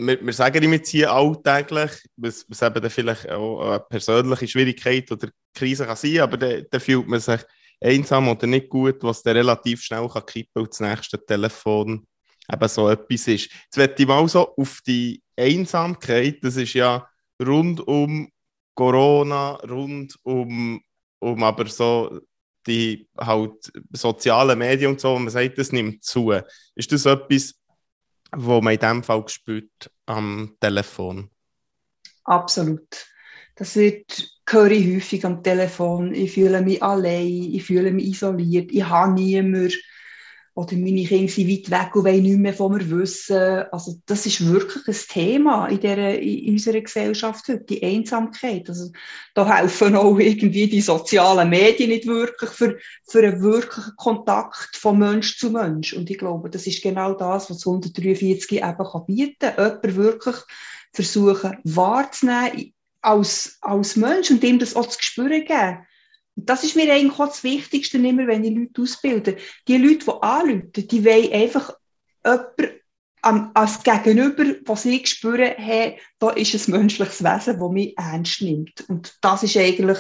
wir, 0.07 0.25
wir 0.25 0.33
sagen 0.33 0.63
immer 0.63 0.79
hier 0.79 1.13
alltäglich, 1.13 1.91
was, 2.17 2.45
was 2.49 2.63
eben 2.63 2.81
dann 2.81 2.91
vielleicht 2.91 3.29
auch 3.31 3.61
eine 3.61 3.81
persönliche 3.81 4.49
Schwierigkeit 4.49 5.11
oder 5.13 5.29
Krise 5.55 5.87
kann 5.87 5.97
sein, 5.97 6.21
aber 6.21 6.37
dann, 6.37 6.65
dann 6.71 6.81
fühlt 6.81 7.07
man 7.07 7.21
sich 7.21 7.41
einsam 7.81 8.29
oder 8.29 8.47
nicht 8.47 8.69
gut, 8.69 9.03
was 9.03 9.23
dann 9.23 9.37
relativ 9.37 9.83
schnell 9.83 10.09
kann 10.09 10.27
kippen 10.27 10.63
und 10.63 10.71
das 10.71 10.81
nächste 10.81 11.25
Telefon 11.25 12.07
eben 12.53 12.69
so 12.69 12.89
etwas 12.89 13.29
ist. 13.29 13.51
Jetzt 13.51 13.77
werde 13.77 13.95
ich 13.97 14.07
mal 14.07 14.27
so 14.29 14.55
auf 14.57 14.81
die 14.87 15.23
Einsamkeit, 15.37 16.39
das 16.43 16.57
ist 16.57 16.75
ja 16.75 17.09
rund 17.43 17.81
um 17.87 18.31
Corona, 18.75 19.53
rund 19.69 20.17
um, 20.23 20.81
um 21.19 21.43
aber 21.43 21.67
so 21.67 22.21
die 22.67 23.09
halt 23.19 23.73
sozialen 23.93 24.59
Medien 24.59 24.93
und 24.93 25.01
so, 25.01 25.19
man 25.19 25.31
sagt, 25.31 25.59
das 25.59 25.73
nimmt 25.73 26.05
zu. 26.05 26.33
Ist 26.75 26.93
das 26.93 27.07
etwas, 27.07 27.55
was 28.33 28.63
man 28.63 28.75
in 28.75 28.81
diesem 28.81 29.03
Fall 29.03 29.29
spürt 29.29 29.91
am 30.07 30.57
Telefon? 30.61 31.31
Absolut. 32.25 33.07
Das 33.57 33.77
wird, 33.77 34.31
höre 34.49 34.71
ich 34.71 34.95
häufig 34.95 35.25
am 35.25 35.43
Telefon. 35.43 36.15
Ich 36.15 36.33
fühle 36.33 36.63
mich 36.63 36.83
allein, 36.83 37.27
ich 37.27 37.65
fühle 37.65 37.93
mich 37.93 38.07
isoliert, 38.07 38.71
ich 38.73 38.85
habe 38.85 39.13
niemanden 39.13 39.73
oder 40.55 40.77
meine 40.77 41.05
Kinder 41.05 41.31
sind 41.31 41.49
weit 41.49 41.71
weg 41.71 41.97
und 41.97 42.05
wollen 42.05 42.23
nichts 42.23 42.39
mehr 42.39 42.55
von 42.55 42.73
mir 42.73 42.91
wissen. 42.91 43.65
Also 43.71 43.95
das 44.07 44.27
ist 44.27 44.47
wirklich 44.47 44.87
ein 44.89 45.07
Thema 45.09 45.67
in, 45.69 45.81
der, 45.81 46.21
in 46.21 46.55
unserer 46.55 46.81
Gesellschaft 46.81 47.49
heute, 47.49 47.65
die 47.65 47.83
Einsamkeit. 47.83 48.69
Also 48.69 48.91
da 49.35 49.57
helfen 49.57 49.95
auch 49.95 50.19
irgendwie 50.19 50.67
die 50.67 50.81
sozialen 50.81 51.49
Medien 51.49 51.91
nicht 51.91 52.07
wirklich 52.07 52.51
für, 52.51 52.79
für 53.09 53.21
einen 53.21 53.41
wirklichen 53.43 53.95
Kontakt 53.97 54.77
von 54.77 54.99
Mensch 54.99 55.39
zu 55.39 55.51
Mensch. 55.51 55.93
Und 55.93 56.11
ich 56.11 56.19
glaube, 56.19 56.51
das 56.51 56.67
ist 56.67 56.83
genau 56.83 57.15
das, 57.15 57.49
was 57.49 57.67
143 57.67 58.53
eben 58.53 58.63
kann 58.77 59.05
bieten 59.07 59.37
kann. 59.39 59.55
Jemanden 59.57 59.97
wirklich 59.97 60.37
versuchen 60.93 61.59
wahrzunehmen 61.63 62.75
als, 63.03 63.57
als 63.61 63.97
Mensch 63.97 64.31
und 64.31 64.43
ihm 64.43 64.59
das 64.59 64.75
auch 64.75 64.87
zu 64.87 64.99
spüren 65.01 65.45
geben 65.45 65.87
das 66.47 66.65
ist 66.65 66.77
mir 66.77 66.93
eigentlich 66.93 67.19
auch 67.19 67.29
das 67.29 67.45
Wichtigste, 67.45 67.99
immer, 67.99 68.27
wenn 68.27 68.45
ich 68.45 68.55
Leute 68.55 68.83
ausbilde. 68.83 69.37
Die 69.69 69.77
Leute, 69.77 70.05
die 70.05 70.23
anrufen, 70.23 70.73
die 70.75 71.05
wollen 71.05 71.33
einfach 71.33 71.73
jemanden 72.25 73.51
als 73.55 73.83
Gegenüber, 73.83 74.45
was 74.65 74.85
ich 74.85 75.07
spüre, 75.09 75.55
hey, 75.57 75.99
da 76.19 76.31
ist 76.31 76.55
ein 76.55 76.73
menschliches 76.73 77.23
Wesen, 77.23 77.59
das 77.59 77.71
mich 77.71 77.99
ernst 77.99 78.43
nimmt. 78.43 78.85
Und 78.89 79.15
das 79.21 79.43
ist 79.43 79.57
eigentlich 79.57 79.99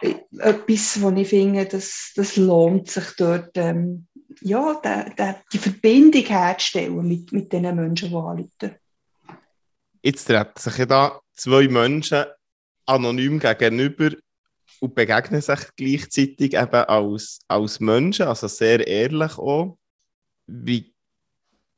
äh, 0.00 0.14
etwas, 0.38 1.00
wo 1.02 1.10
ich 1.10 1.28
finde, 1.28 1.66
das, 1.66 2.12
das 2.16 2.36
lohnt 2.36 2.90
sich 2.90 3.04
dort, 3.18 3.50
ähm, 3.56 4.06
ja, 4.40 4.74
de, 4.74 5.14
de, 5.14 5.34
die 5.52 5.58
Verbindung 5.58 6.24
herzustellen 6.24 7.06
mit, 7.06 7.32
mit 7.32 7.52
den 7.52 7.74
Menschen, 7.74 8.08
die 8.08 8.14
anrufen. 8.14 8.76
Jetzt 10.02 10.24
treten 10.24 10.58
sich 10.58 10.78
ja 10.78 10.86
da 10.86 11.20
zwei 11.34 11.68
Menschen 11.68 12.24
anonym 12.86 13.38
gegenüber 13.38 14.10
und 14.84 14.94
begegnen 14.94 15.40
sich 15.40 15.60
gleichzeitig 15.76 16.52
eben 16.52 16.84
als, 16.84 17.40
als 17.48 17.80
Menschen, 17.80 18.26
also 18.26 18.48
sehr 18.48 18.86
ehrlich 18.86 19.38
auch. 19.38 19.78
Wie 20.46 20.94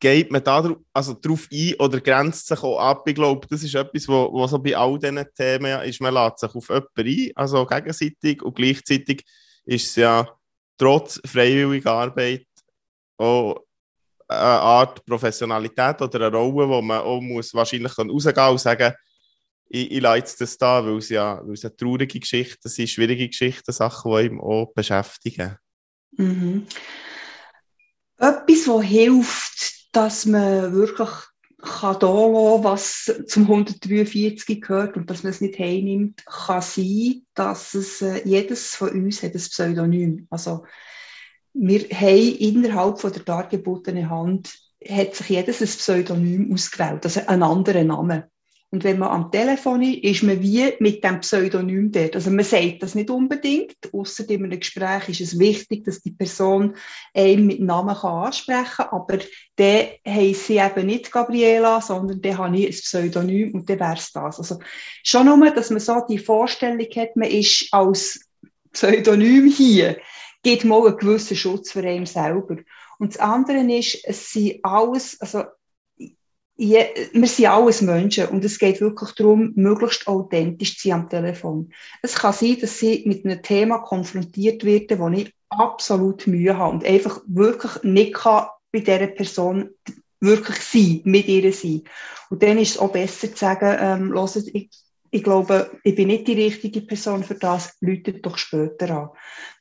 geht 0.01 0.33
man 0.33 0.43
da 0.43 0.77
also 0.93 1.15
darauf 1.15 1.47
ein 1.53 1.75
oder 1.79 2.01
grenzt 2.01 2.49
sich 2.49 2.61
auch 2.65 2.81
ab? 2.81 3.07
Ich 3.07 3.15
glaube, 3.15 3.47
das 3.49 3.63
ist 3.63 3.77
etwas, 3.77 4.09
was 4.09 4.33
wo 4.33 4.47
so 4.49 4.59
bei 4.59 4.77
all 4.77 4.99
diesen 4.99 5.25
Themen 5.37 5.83
ist, 5.83 6.01
man 6.01 6.15
lädt 6.15 6.41
sich 6.41 6.53
auf 6.53 6.69
jemanden 6.69 7.07
ein, 7.07 7.31
also 7.37 7.65
gegenseitig 7.65 8.43
und 8.43 8.57
gleichzeitig 8.57 9.25
ist 9.65 9.87
es 9.87 9.97
ja 9.97 10.29
trotz 10.77 11.21
freiwilliger 11.25 11.93
Arbeit 11.93 12.49
auch 13.19 13.61
eine 14.27 14.41
Art 14.41 15.07
Professionalität 15.07 16.03
oder 16.03 16.27
eine 16.27 16.37
Rolle, 16.37 16.69
wo 16.69 16.83
man 16.83 17.03
auch 17.03 17.21
muss 17.21 17.55
wahrscheinlich 17.55 17.97
rausgehen 17.97 18.51
und 18.51 18.59
sagen 18.59 18.93
ich, 19.69 19.91
ich 19.91 20.01
leite 20.01 20.33
das 20.39 20.59
da, 20.59 20.85
weil 20.85 20.99
es 20.99 21.09
ja 21.09 21.41
weil 21.45 21.55
es 21.55 21.65
eine 21.65 21.77
traurige 21.77 22.21
Geschichte 22.21 22.69
sind, 22.69 22.89
schwierige 22.89 23.29
Geschichten, 23.29 23.73
Sachen, 23.73 24.13
die 24.13 24.27
ihm 24.27 24.41
auch 24.41 24.73
beschäftigen. 24.75 25.57
Mhm. 26.13 26.67
Etwas, 28.19 28.69
was 28.69 28.85
hilft, 28.85 29.95
dass 29.95 30.27
man 30.27 30.73
wirklich 30.73 31.11
kann 31.63 31.99
da 31.99 32.07
lassen, 32.07 32.65
was 32.65 33.13
zum 33.27 33.45
143 33.45 34.61
gehört 34.61 34.97
und 34.97 35.11
dass 35.11 35.23
man 35.23 35.31
es 35.31 35.41
nicht 35.41 35.59
heimnimmt, 35.59 36.25
kann 36.27 36.63
sein, 36.63 37.27
dass 37.35 37.75
es 37.75 38.03
äh, 38.03 38.23
jedes 38.25 38.77
von 38.77 38.91
uns 38.91 39.23
hat 39.23 39.35
ein 39.35 39.41
Pseudonym. 39.41 40.27
Also 40.31 40.65
wir 41.55 41.81
haben 41.89 42.37
innerhalb 42.37 43.01
von 43.01 43.13
der 43.13 43.23
dargebotenen 43.23 44.09
Hand 44.09 44.55
hat 44.87 45.15
sich 45.15 45.31
jedes 45.31 45.61
ein 45.61 45.69
Pseudonym 45.69 46.53
ausgewählt, 46.53 47.05
also 47.05 47.21
einen 47.27 47.43
anderen 47.43 47.89
Namen. 47.89 48.25
Und 48.71 48.83
wenn 48.83 48.99
man 48.99 49.11
am 49.11 49.31
Telefon 49.31 49.83
ist, 49.83 50.03
ist 50.03 50.23
man 50.25 50.43
wie 50.43 50.73
mit 50.81 51.03
dem 51.05 51.21
Pseudonym 51.21 51.93
dort. 51.93 52.17
Also 52.17 52.31
man 52.31 52.45
sagt 52.45 52.83
das 52.83 52.97
nicht 52.97 53.11
unbedingt. 53.11 53.77
Außer 53.93 54.29
in 54.29 54.45
einem 54.45 54.59
Gespräch 54.59 55.09
ist 55.09 55.21
es 55.21 55.39
wichtig, 55.39 55.85
dass 55.85 56.01
die 56.01 56.11
Person 56.11 56.75
einen 57.15 57.47
mit 57.47 57.61
Namen 57.61 57.95
kann 57.95 58.25
ansprechen 58.25 58.67
kann. 58.77 58.89
Aber 58.91 59.19
der 59.57 59.91
heisst 60.07 60.47
sie 60.47 60.59
eben 60.59 60.87
nicht 60.87 61.13
Gabriela, 61.13 61.81
sondern 61.81 62.21
der 62.21 62.39
habe 62.39 62.57
ich 62.59 62.67
ein 62.67 62.73
Pseudonym 62.73 63.55
und 63.55 63.69
der 63.69 63.79
wäre 63.79 63.95
es 63.95 64.11
das. 64.11 64.39
Also 64.39 64.59
schon 65.05 65.27
nur, 65.27 65.51
dass 65.51 65.71
man 65.71 65.81
so 65.81 66.03
die 66.09 66.19
Vorstellung 66.19 66.87
hat, 66.97 67.15
man 67.15 67.31
ist 67.31 67.69
als 67.71 68.21
Pseudonym 68.73 69.47
hier, 69.47 69.97
gibt 70.43 70.65
mal 70.65 70.87
einen 70.87 70.97
gewissen 70.97 71.37
Schutz 71.37 71.71
für 71.71 71.87
einen 71.87 72.07
selber. 72.07 72.57
Und 72.99 73.15
das 73.15 73.21
andere 73.21 73.59
ist, 73.79 74.05
es 74.05 74.33
sind 74.33 74.59
alles, 74.65 75.21
also 75.21 75.45
ja, 76.59 76.85
wir 77.13 77.27
sind 77.29 77.47
alles 77.47 77.83
Menschen 77.83 78.29
und 78.29 78.45
es 78.45 78.59
geht 78.59 78.81
wirklich 78.81 79.11
darum, 79.13 79.53
möglichst 79.57 80.07
authentisch 80.07 80.79
zu 80.79 80.89
sein 80.89 81.01
am 81.01 81.09
Telefon. 81.09 81.71
Es 82.03 82.15
kann 82.15 82.33
sein, 82.33 82.57
dass 82.61 82.79
sie 82.79 83.03
mit 83.05 83.25
einem 83.25 83.43
Thema 83.43 83.79
konfrontiert 83.79 84.65
werden, 84.65 84.99
wo 84.99 85.09
ich 85.11 85.35
absolut 85.51 86.27
Mühe 86.27 86.57
habe 86.57 86.73
und 86.73 86.85
einfach 86.85 87.21
wirklich 87.27 87.83
nicht 87.83 88.15
kann 88.15 88.47
bei 88.73 88.81
dieser 88.81 89.07
Person 89.09 89.71
wirklich 90.21 90.57
sein, 90.57 91.03
mit 91.05 91.29
ihr 91.29 91.53
sein. 91.53 91.83
Und 92.31 92.43
dann 92.43 92.59
ist 92.59 92.71
es 92.71 92.79
auch 92.79 92.91
besser 92.91 93.31
zu 93.31 93.37
sagen, 93.37 93.77
ähm, 93.79 94.13
hört, 94.15 94.37
ich, 94.53 94.71
ich 95.11 95.23
glaube, 95.23 95.71
ich 95.85 95.95
bin 95.95 96.09
nicht 96.09 96.27
die 96.27 96.43
richtige 96.43 96.81
Person 96.81 97.23
für 97.23 97.35
das, 97.35 97.77
läutet 97.81 98.25
doch 98.25 98.39
später 98.39 98.91
an. 98.91 99.11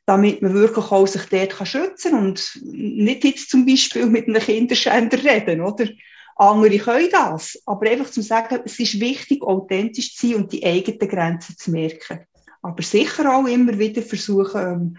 Damit 0.05 0.41
man 0.41 0.53
wirklich 0.53 0.91
auch 0.91 1.07
sich 1.07 1.25
dort 1.25 1.57
kann 1.57 1.65
schützen 1.65 2.11
kann 2.11 2.27
und 2.27 2.59
nicht 2.63 3.23
jetzt 3.25 3.49
zum 3.49 3.65
Beispiel 3.65 4.05
mit 4.05 4.27
einem 4.27 4.41
Kinderschänder 4.41 5.21
reden, 5.23 5.61
oder? 5.61 5.87
Andere 6.35 6.77
können 6.77 7.09
das. 7.11 7.61
Aber 7.65 7.89
einfach 7.89 8.11
zu 8.11 8.21
sagen, 8.21 8.59
es 8.65 8.79
ist 8.79 8.99
wichtig, 8.99 9.41
authentisch 9.41 10.15
zu 10.15 10.27
sein 10.27 10.35
und 10.35 10.51
die 10.51 10.65
eigenen 10.65 11.09
Grenzen 11.09 11.57
zu 11.57 11.71
merken. 11.71 12.25
Aber 12.61 12.81
sicher 12.83 13.33
auch 13.33 13.45
immer 13.45 13.77
wieder 13.77 14.01
versuchen, 14.01 14.61
ähm, 14.61 14.97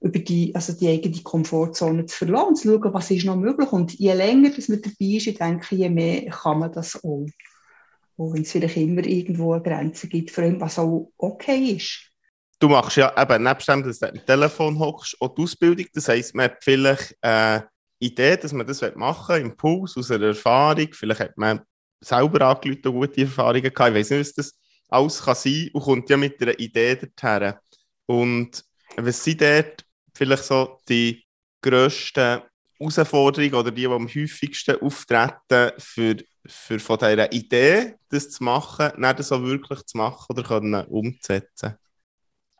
über 0.00 0.18
die, 0.18 0.54
also 0.54 0.74
die 0.74 0.88
eigene 0.88 1.22
Komfortzone 1.22 2.04
zu 2.04 2.18
verlassen 2.18 2.48
und 2.48 2.56
zu 2.56 2.68
schauen, 2.68 2.94
was 2.94 3.10
ist 3.10 3.24
noch 3.24 3.36
möglich. 3.36 3.72
Und 3.72 3.94
je 3.94 4.12
länger 4.12 4.50
dass 4.50 4.68
man 4.68 4.82
dabei 4.82 4.94
ist, 4.98 5.26
ich 5.26 5.38
denke, 5.38 5.74
je 5.74 5.88
mehr 5.88 6.30
kann 6.30 6.58
man 6.58 6.72
das 6.72 7.02
auch. 7.02 7.26
Auch 8.16 8.32
wenn 8.34 8.42
es 8.42 8.52
vielleicht 8.52 8.76
immer 8.76 9.04
irgendwo 9.04 9.54
eine 9.54 9.62
Grenze 9.62 10.08
gibt, 10.08 10.30
für 10.30 10.42
allem, 10.42 10.60
was 10.60 10.78
auch 10.78 11.10
okay 11.16 11.76
ist. 11.76 12.10
Du 12.60 12.68
machst 12.68 12.96
ja 12.96 13.12
eben, 13.20 13.42
nebst 13.42 13.68
dem, 13.68 13.82
dass 13.82 13.98
du 13.98 14.08
am 14.08 14.26
Telefon 14.26 14.78
hockst, 14.78 15.16
auch 15.20 15.34
die 15.34 15.42
Ausbildung. 15.42 15.86
Das 15.92 16.08
heisst, 16.08 16.34
man 16.34 16.44
hat 16.44 16.62
vielleicht 16.62 17.16
äh, 17.22 17.60
Idee, 18.04 18.36
dass 18.36 18.52
man 18.52 18.66
das 18.66 18.82
machen 18.94 19.36
will, 19.36 19.42
Impuls 19.42 19.96
aus 19.96 20.10
einer 20.10 20.26
Erfahrung. 20.26 20.88
Vielleicht 20.92 21.20
hat 21.20 21.38
man 21.38 21.60
selber 22.00 22.46
angerufen 22.46 22.92
gute 22.92 23.22
Erfahrungen 23.22 23.62
gehabt. 23.62 23.90
Ich 23.90 23.94
weiß 23.96 24.10
nicht, 24.10 24.20
was 24.20 24.34
das 24.34 24.58
alles 24.88 25.22
kann 25.22 25.34
sein 25.34 25.70
und 25.72 25.82
kommt 25.82 26.10
ja 26.10 26.16
mit 26.16 26.40
einer 26.40 26.58
Idee 26.58 26.96
dorthin. 26.96 27.54
Und 28.06 28.64
was 28.96 29.24
sind 29.24 29.40
dort 29.40 29.84
vielleicht 30.14 30.44
so 30.44 30.78
die 30.88 31.24
grössten 31.62 32.42
Herausforderungen 32.78 33.54
oder 33.54 33.70
die, 33.70 33.82
die 33.82 33.86
am 33.86 34.06
häufigsten 34.06 34.80
auftreten, 34.80 35.72
für, 35.78 36.16
für 36.46 36.78
von 36.78 36.98
dieser 36.98 37.32
Idee, 37.32 37.94
das 38.10 38.30
zu 38.30 38.44
machen, 38.44 38.92
nicht 38.96 39.22
so 39.22 39.42
wirklich 39.42 39.84
zu 39.86 39.96
machen 39.96 40.26
oder 40.28 40.42
können 40.42 40.84
umzusetzen? 40.86 41.76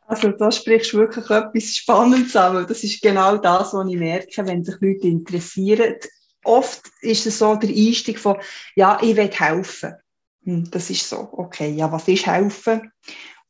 Also 0.07 0.29
da 0.31 0.51
sprichst 0.51 0.93
du 0.93 0.97
wirklich 0.97 1.29
etwas 1.29 1.75
Spannendes 1.75 2.35
an, 2.35 2.65
das 2.67 2.83
ist 2.83 3.01
genau 3.01 3.37
das, 3.37 3.73
was 3.73 3.87
ich 3.89 3.97
merke, 3.97 4.45
wenn 4.45 4.63
sich 4.63 4.75
Leute 4.79 5.07
interessieren. 5.07 5.95
Oft 6.43 6.83
ist 7.01 7.25
es 7.25 7.39
so 7.39 7.55
der 7.55 7.69
Einstieg 7.69 8.19
von, 8.19 8.37
ja, 8.75 8.99
ich 9.01 9.15
will 9.15 9.31
helfen. 9.31 9.95
Hm, 10.43 10.69
das 10.69 10.91
ist 10.91 11.09
so, 11.09 11.27
okay, 11.31 11.71
ja, 11.71 11.91
was 11.91 12.07
ist 12.07 12.27
helfen? 12.27 12.91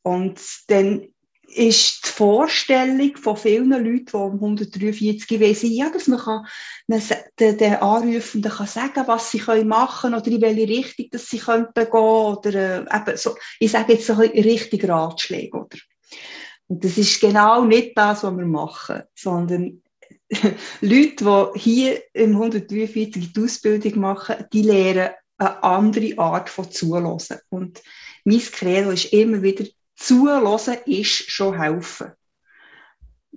Und 0.02 0.40
dann 0.68 1.06
ist 1.48 2.06
die 2.06 2.10
Vorstellung 2.10 3.16
von 3.16 3.36
vielen 3.36 3.70
Leuten, 3.70 4.06
die 4.06 4.16
um 4.16 4.34
143 4.34 5.38
wissen, 5.38 5.70
ja, 5.70 5.90
dass 5.90 6.08
man 6.08 6.18
kann 6.18 6.46
den, 7.38 7.58
den 7.58 7.74
Anrufenden 7.74 8.50
kann 8.50 8.66
sagen 8.66 9.04
was 9.06 9.30
sie 9.30 9.40
machen 9.64 10.10
können 10.10 10.20
oder 10.20 10.30
in 10.30 10.40
welche 10.40 10.68
Richtung 10.68 11.06
dass 11.12 11.28
sie 11.28 11.38
gehen 11.38 11.66
könnten 11.74 11.92
oder 11.92 12.54
äh, 12.54 12.96
eben 12.96 13.16
so, 13.16 13.36
ich 13.60 13.70
sage 13.70 13.92
jetzt 13.92 14.06
so 14.06 14.14
richtig 14.14 14.88
Ratschläge. 14.88 15.56
Oder? 15.56 15.78
Und 16.68 16.84
das 16.84 16.98
ist 16.98 17.20
genau 17.20 17.64
nicht 17.64 17.96
das, 17.96 18.24
was 18.24 18.36
wir 18.36 18.46
machen, 18.46 19.02
sondern 19.14 19.82
Leute, 20.80 21.52
die 21.54 21.58
hier 21.58 22.02
im 22.12 22.32
143 22.32 23.32
die 23.32 23.42
Ausbildung 23.42 24.00
machen, 24.00 24.44
die 24.52 24.62
lernen 24.62 25.10
eine 25.38 25.62
andere 25.62 26.18
Art 26.18 26.48
von 26.48 26.70
Zulassen. 26.70 27.38
Und 27.48 27.82
mein 28.24 28.40
Credo 28.40 28.90
ist 28.90 29.12
immer 29.12 29.42
wieder, 29.42 29.64
Zulassen 29.94 30.76
ist 30.86 31.30
schon 31.30 31.58
helfen. 31.58 32.12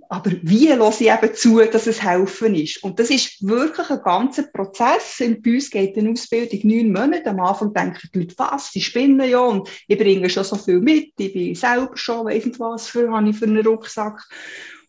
Aber 0.08 0.32
wie 0.42 0.68
lasse 0.68 1.04
ich 1.04 1.12
eben 1.12 1.36
zu, 1.36 1.60
dass 1.60 1.88
es 1.88 2.02
helfen 2.02 2.56
ist? 2.56 2.84
Und 2.84 3.00
das 3.00 3.10
ist 3.10 3.46
wirklich 3.46 3.90
ein 3.90 4.02
ganzer 4.02 4.44
Prozess. 4.44 5.20
In 5.20 5.42
bei 5.42 5.54
uns 5.54 5.70
geht 5.70 5.98
eine 5.98 6.12
Ausbildung 6.12 6.60
neun 6.64 6.92
Monate. 6.92 7.30
Am 7.30 7.40
Anfang 7.40 7.74
denken 7.74 8.10
die 8.14 8.20
Leute, 8.20 8.36
was, 8.38 8.72
sie 8.72 8.82
spinnen 8.82 9.30
ja 9.30 9.40
und 9.40 9.70
ich 9.88 9.98
bringe 9.98 10.30
schon 10.30 10.44
so 10.44 10.56
viel 10.56 10.80
mit. 10.80 11.14
Ich 11.18 11.34
bin 11.34 11.56
selber 11.56 11.96
schon, 11.96 12.26
weiss 12.26 12.46
nicht 12.46 12.60
was 12.60 12.88
für, 12.88 13.12
habe 13.12 13.30
ich 13.30 13.38
für 13.38 13.46
einen 13.46 13.66
Rucksack. 13.66 14.28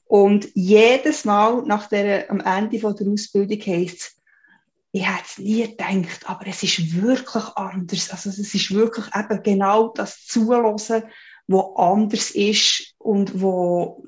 Und 0.04 0.48
jedes 0.54 1.24
Mal 1.24 1.62
nach 1.66 1.88
der, 1.88 2.30
am 2.30 2.40
Ende 2.40 2.78
von 2.78 2.96
der 2.96 3.08
Ausbildung 3.08 3.60
heisst 3.60 3.96
es, 3.96 4.16
ich 4.92 5.06
hätte 5.06 5.24
es 5.24 5.38
nie 5.38 5.62
gedacht, 5.62 6.28
aber 6.28 6.46
es 6.48 6.62
ist 6.64 7.00
wirklich 7.00 7.44
anders. 7.54 8.10
Also 8.10 8.30
es 8.30 8.38
ist 8.38 8.74
wirklich 8.74 9.06
eben 9.14 9.42
genau 9.42 9.88
das 9.88 10.26
Zulassen, 10.26 11.04
wo 11.46 11.74
anders 11.76 12.32
ist 12.32 12.94
und 12.98 13.40
wo 13.40 14.02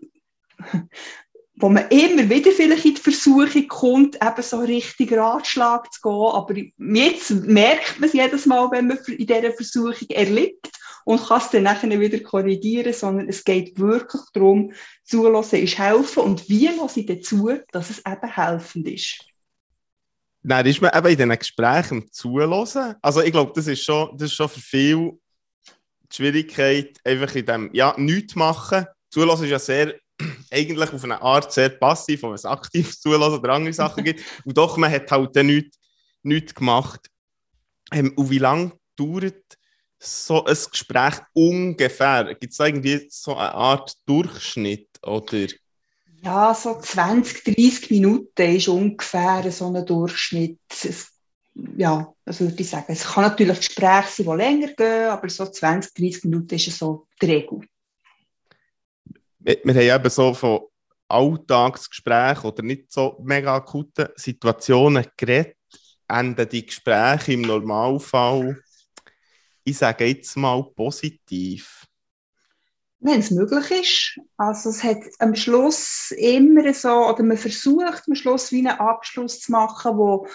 wo 1.57 1.69
man 1.69 1.89
immer 1.91 2.29
wieder 2.29 2.51
vielleicht 2.51 2.85
in 2.85 2.95
die 2.95 3.01
Versuchung 3.01 3.69
kommt, 3.69 4.17
eben 4.17 4.43
so 4.43 4.59
richtig 4.59 5.13
Ratschlag 5.13 5.93
zu 5.93 6.01
gehen. 6.01 6.13
Aber 6.13 6.55
jetzt 6.57 7.31
merkt 7.31 8.01
man 8.01 8.09
es 8.09 8.15
jedes 8.15 8.47
Mal, 8.47 8.71
wenn 8.71 8.89
man 8.89 8.99
in 9.07 9.27
dieser 9.27 9.53
Versuchung 9.53 10.09
erliegt 10.09 10.71
und 11.05 11.25
kann 11.25 11.41
es 11.41 11.51
dann 11.51 11.65
nachher 11.65 12.01
wieder 12.01 12.19
korrigieren, 12.21 12.93
sondern 12.93 13.29
es 13.29 13.45
geht 13.45 13.79
wirklich 13.79 14.23
darum, 14.33 14.73
zulassen 15.05 15.61
ist 15.61 15.79
helfen 15.79 16.23
und 16.23 16.49
wie 16.49 16.67
lasse 16.67 17.01
ich 17.01 17.07
dazu, 17.07 17.51
dass 17.71 17.91
es 17.91 18.03
eben 18.05 18.35
helfend 18.35 18.89
ist. 18.89 19.25
Nein, 20.45 20.67
ist 20.67 20.81
man 20.81 20.91
eben 20.93 21.07
in 21.07 21.17
diesen 21.17 21.39
Gesprächen 21.39 22.11
zulassen. 22.11 22.97
Also 23.01 23.21
ich 23.21 23.31
glaube, 23.31 23.53
das 23.55 23.69
ist 23.69 23.85
schon, 23.85 24.11
das 24.17 24.31
ist 24.31 24.35
schon 24.35 24.49
für 24.49 24.61
viele 24.61 25.13
die 26.11 26.17
Schwierigkeit, 26.17 26.99
einfach 27.05 27.35
in 27.37 27.47
dem, 27.47 27.71
ja, 27.73 27.95
nichts 27.97 28.35
machen. 28.35 28.87
Zulassen 29.11 29.45
ist 29.45 29.51
ja 29.51 29.59
sehr 29.59 29.95
eigentlich 30.51 30.93
auf 30.93 31.05
eine 31.05 31.21
Art 31.21 31.53
sehr 31.53 31.71
passiv, 31.71 32.23
wo 32.23 32.33
es 32.33 32.45
aktiv 32.45 32.99
zulassen 33.01 33.39
oder 33.39 33.55
andere 33.55 33.73
Sachen 33.73 34.05
gibt. 34.05 34.23
Und 34.45 34.57
doch, 34.57 34.77
man 34.77 34.91
hat 34.91 35.11
halt 35.11 35.35
dann 35.37 35.47
nichts, 35.47 35.79
nichts 36.23 36.55
gemacht. 36.55 37.01
Ähm, 37.93 38.13
und 38.17 38.31
wie 38.31 38.39
lange 38.39 38.73
dauert 38.97 39.59
so 39.99 40.45
ein 40.45 40.57
Gespräch 40.71 41.15
ungefähr? 41.33 42.35
Gibt 42.35 42.53
es 42.53 42.59
irgendwie 42.59 43.07
so 43.09 43.37
eine 43.37 43.55
Art 43.55 43.95
Durchschnitt? 44.07 44.89
Oder? 45.03 45.47
Ja, 46.23 46.55
so 46.55 46.79
20, 46.79 47.45
30 47.45 47.91
Minuten 47.91 48.57
ist 48.57 48.69
ungefähr 48.69 49.51
so 49.51 49.73
ein 49.73 49.85
Durchschnitt. 49.85 50.59
Ja, 51.77 52.13
das 52.25 52.41
würde 52.41 52.61
ich 52.61 52.69
sagen. 52.69 52.87
Es 52.89 53.05
kann 53.05 53.25
natürlich 53.25 53.59
Gespräche 53.59 54.25
sein, 54.25 54.27
die 54.27 54.43
länger 54.43 54.73
gehen, 54.73 55.11
aber 55.11 55.29
so 55.29 55.47
20, 55.47 55.93
30 55.95 56.25
Minuten 56.25 56.55
ist 56.55 56.79
so 56.79 57.07
die 57.21 57.27
Regel 57.27 57.61
wir, 59.45 59.59
wir 59.63 59.75
haben 59.75 60.01
eben 60.01 60.11
so 60.11 60.35
von 60.35 60.61
Alltagsgesprächen 61.09 62.51
oder 62.51 62.63
nicht 62.63 62.91
so 62.91 63.19
mega 63.23 63.55
akuten 63.55 64.09
Situationen 64.17 65.07
geredet, 65.17 65.57
enden 66.09 66.49
die 66.49 66.67
Gespräche 66.67 67.33
im 67.33 67.43
Normalfall, 67.43 68.63
ich 69.65 69.79
sage 69.79 70.07
jetzt 70.07 70.37
mal 70.37 70.65
positiv. 70.75 71.87
Wenn 73.05 73.19
es 73.19 73.33
möglich 73.33 73.71
ist. 73.71 74.21
Also 74.37 74.71
es 74.71 74.85
hat 74.85 74.99
am 75.19 75.35
Schluss 75.35 76.13
immer 76.17 76.73
so, 76.73 77.09
oder 77.09 77.23
man 77.25 77.37
versucht 77.37 78.05
am 78.07 78.15
Schluss 78.15 78.53
wie 78.53 78.67
einen 78.67 78.79
Abschluss 78.79 79.41
zu 79.41 79.51
machen, 79.51 79.97
wo 79.97 80.29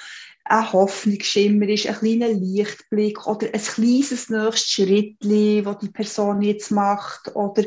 ein 0.50 0.74
Hoffnungsschimmer 0.74 1.68
ist, 1.68 1.88
ein 1.88 1.96
kleiner 1.96 2.30
Lichtblick 2.30 3.26
oder 3.28 3.48
ein 3.48 3.62
kleines 3.62 4.30
nächstes 4.30 4.70
Schrittchen, 4.70 5.64
das 5.64 5.80
die 5.80 5.90
Person 5.90 6.42
jetzt 6.42 6.72
macht 6.72 7.36
oder 7.36 7.64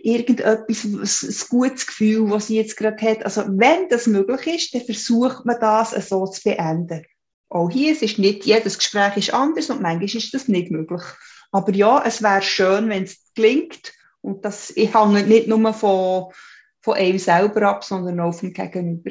irgendetwas, 0.00 0.84
ein 0.84 1.48
gutes 1.48 1.86
Gefühl, 1.86 2.30
was 2.30 2.46
sie 2.46 2.56
jetzt 2.56 2.76
gerade 2.76 3.00
hat. 3.10 3.24
Also 3.24 3.44
wenn 3.48 3.88
das 3.88 4.06
möglich 4.06 4.46
ist, 4.46 4.74
dann 4.74 4.82
versucht 4.82 5.44
man 5.44 5.60
das 5.60 5.90
so 6.08 6.26
zu 6.26 6.42
beenden. 6.42 7.04
Auch 7.48 7.70
hier, 7.70 7.92
es 7.92 8.02
ist 8.02 8.18
nicht, 8.18 8.46
jedes 8.46 8.78
Gespräch 8.78 9.16
ist 9.16 9.34
anders 9.34 9.68
und 9.68 9.82
manchmal 9.82 10.04
ist 10.04 10.32
das 10.32 10.48
nicht 10.48 10.70
möglich. 10.70 11.02
Aber 11.50 11.72
ja, 11.74 12.02
es 12.04 12.22
wäre 12.22 12.40
schön, 12.40 12.88
wenn 12.88 13.04
es 13.04 13.30
gelingt 13.34 13.92
und 14.22 14.44
das 14.44 14.70
ich 14.74 14.94
hänge 14.94 15.22
nicht 15.24 15.48
nur 15.48 15.72
von, 15.74 16.32
von 16.80 16.94
einem 16.94 17.18
selber 17.18 17.62
ab, 17.68 17.84
sondern 17.84 18.20
auch 18.20 18.32
vom 18.32 18.52
Gegenüber 18.52 19.10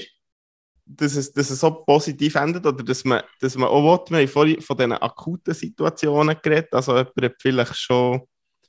dass 0.97 1.15
es, 1.15 1.31
dass 1.31 1.49
es 1.49 1.59
so 1.59 1.71
positiv 1.71 2.35
endet 2.35 2.65
oder 2.65 2.83
dass 2.83 3.03
man, 3.03 3.21
dass 3.39 3.55
man 3.55 3.69
auch 3.69 4.09
will, 4.09 4.27
wir 4.27 4.27
haben 4.27 4.61
von 4.61 4.77
diesen 4.77 4.93
akuten 4.93 5.53
Situationen 5.53 6.37
geredet, 6.41 6.73
also 6.73 6.91
jemand 6.97 7.21
hat 7.21 7.35
vielleicht 7.39 7.77
schon, 7.77 8.21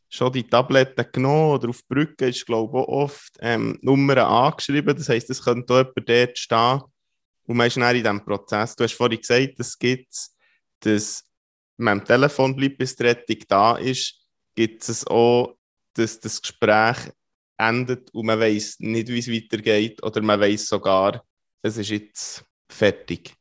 schon 0.09 0.33
die 0.33 0.45
Tabletten 0.45 1.07
genommen 1.13 1.53
oder 1.53 1.69
auf 1.69 1.79
die 1.79 1.95
Brücke 1.95 2.29
ist, 2.29 2.47
glaube 2.47 2.79
ich, 2.79 2.85
auch 2.85 2.89
oft 2.89 3.33
ähm, 3.41 3.79
Nummern 3.83 4.19
angeschrieben, 4.19 4.97
das 4.97 5.09
heisst, 5.09 5.31
es 5.31 5.43
könnte 5.43 5.73
auch 5.73 5.79
jemand 5.79 6.09
dort 6.09 6.39
stehen. 6.39 6.83
Und 7.45 7.57
man 7.57 7.67
ist 7.67 7.77
dann 7.77 7.97
in 7.97 8.03
diesem 8.03 8.25
Prozess. 8.25 8.77
Du 8.77 8.85
hast 8.85 8.95
vorhin 8.95 9.19
gesagt, 9.19 9.59
es 9.59 9.77
gibt 9.77 10.33
dass 10.83 11.25
man 11.77 12.01
am 12.01 12.05
Telefon 12.05 12.55
bleibt, 12.55 12.79
bis 12.79 12.97
die 12.97 13.05
Rettung 13.05 13.39
da 13.49 13.77
ist, 13.77 14.21
gibt 14.55 14.87
es 14.89 15.07
auch, 15.07 15.57
dass 15.95 16.21
das 16.21 16.41
Gespräch 16.41 16.97
endet 17.57 18.13
und 18.13 18.27
man 18.27 18.41
weiß 18.41 18.81
nicht, 18.81 19.09
wie 19.09 19.19
es 19.19 19.31
weitergeht 19.31 20.03
oder 20.03 20.21
man 20.23 20.41
weiß 20.41 20.67
sogar, 20.67 21.25
es 21.63 21.77
ist 21.77 21.91
jetzt 21.91 22.45
fertig? 22.69 23.35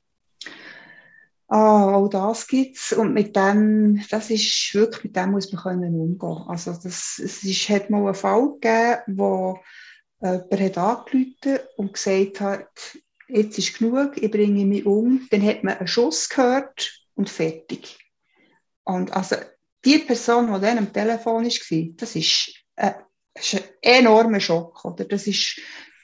Ah, 1.47 1.95
auch 1.95 2.07
das 2.07 2.47
gibt 2.47 2.77
es. 2.77 2.93
Und 2.93 3.13
mit 3.13 3.35
dem, 3.35 4.01
das 4.09 4.29
ist 4.29 4.73
wirklich, 4.73 5.03
mit 5.05 5.15
dem 5.17 5.31
muss 5.31 5.51
man 5.51 5.61
können 5.61 5.99
umgehen. 5.99 6.45
Also 6.47 6.71
das, 6.71 7.19
es 7.21 7.43
ist, 7.43 7.69
hat 7.69 7.89
mal 7.89 8.05
einen 8.05 8.15
Fall 8.15 8.53
gegeben, 8.53 9.17
wo 9.17 9.59
jemand 10.21 10.51
hat 10.51 10.77
angerufen 10.77 11.59
und 11.75 11.93
gesagt 11.93 12.39
hat, 12.39 12.97
jetzt 13.27 13.57
ist 13.57 13.77
genug, 13.77 14.15
ich 14.15 14.31
bringe 14.31 14.65
mich 14.65 14.85
um. 14.85 15.27
Dann 15.29 15.45
hat 15.45 15.63
man 15.63 15.77
einen 15.77 15.87
Schuss 15.87 16.29
gehört 16.29 17.05
und 17.15 17.29
fertig. 17.29 17.97
Und 18.83 19.11
also 19.11 19.35
die 19.83 19.97
Person, 19.97 20.53
die 20.53 20.61
dann 20.61 20.77
am 20.77 20.93
Telefon 20.93 21.43
war, 21.43 21.93
das 21.97 22.15
ist, 22.15 22.53
das 22.75 23.53
ist 23.53 23.55
ein 23.55 23.63
enormer 24.05 24.39
Schock. 24.39 24.85
Oder? 24.85 25.05
Das 25.05 25.27
ist 25.27 25.59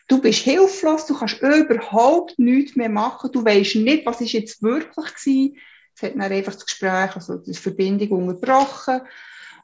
Du 0.08 0.22
bist 0.22 0.40
hilflos, 0.40 1.06
du 1.06 1.18
kannst 1.18 1.42
überhaupt 1.42 2.40
nichts 2.40 2.76
mehr 2.76 2.90
machen, 2.90 3.32
du 3.32 3.44
weißt 3.44 3.76
nicht, 3.76 4.06
was 4.06 4.22
ist 4.22 4.32
jetzt 4.32 4.64
wirklich 4.64 5.06
war. 5.06 5.62
Es 5.96 6.04
hat 6.04 6.14
dann 6.14 6.22
einfach 6.22 6.54
das 6.54 6.66
Gespräch, 6.66 7.16
also 7.16 7.38
die 7.38 7.54
Verbindung 7.54 8.28
unterbrochen. 8.28 9.02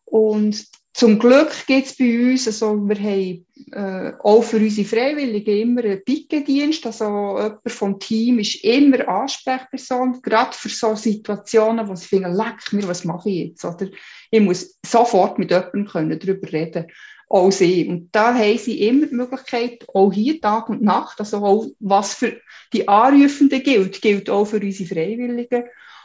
Und 0.05 0.65
zum 0.93 1.17
Glück 1.17 1.51
gibt 1.65 1.87
es 1.87 1.97
bei 1.97 2.31
uns, 2.31 2.45
also 2.45 2.75
wir 2.87 2.95
haben 2.97 3.45
äh, 3.71 4.13
auch 4.21 4.43
für 4.43 4.57
unsere 4.57 4.87
Freiwilligen 4.87 5.57
immer 5.57 5.83
einen 5.83 6.03
Pickendienst, 6.03 6.85
also 6.85 7.35
jemand 7.35 7.61
vom 7.65 7.99
Team 7.99 8.37
ist 8.37 8.63
immer 8.63 9.07
Ansprechperson, 9.07 10.21
gerade 10.21 10.55
für 10.55 10.69
so 10.69 10.95
Situationen, 10.95 11.87
wo 11.87 11.95
sie 11.95 12.05
finden, 12.05 12.35
leck 12.35 12.71
mir, 12.73 12.87
was 12.87 13.05
mache 13.05 13.29
ich 13.29 13.49
jetzt? 13.49 13.65
Oder 13.65 13.87
ich 14.29 14.39
muss 14.39 14.77
sofort 14.85 15.39
mit 15.39 15.49
jemandem 15.49 16.19
darüber 16.19 16.51
reden 16.51 16.85
auch 17.33 17.51
sie. 17.51 17.87
Und 17.87 18.09
da 18.11 18.35
haben 18.35 18.57
sie 18.59 18.79
immer 18.87 19.07
die 19.07 19.15
Möglichkeit, 19.15 19.87
auch 19.93 20.13
hier 20.13 20.39
Tag 20.39 20.69
und 20.69 20.83
Nacht, 20.83 21.19
also 21.19 21.37
auch 21.37 21.65
was 21.79 22.13
für 22.13 22.39
die 22.71 22.87
Anrufenden 22.87 23.63
gilt, 23.63 24.01
gilt 24.01 24.29
auch 24.29 24.45
für 24.45 24.59
unsere 24.59 24.87
Freiwilligen. 24.87 25.63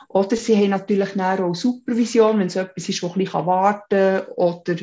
Oder 0.09 0.37
sie 0.37 0.57
haben 0.57 0.71
natürlich 0.71 1.21
auch 1.21 1.55
Supervision, 1.55 2.39
wenn 2.39 2.47
es 2.47 2.57
etwas 2.57 2.89
ist, 2.89 3.03
das 3.03 3.13
ein 3.13 3.19
bisschen 3.19 3.45
warten 3.45 4.25
kann. 4.25 4.27
Oder 4.37 4.77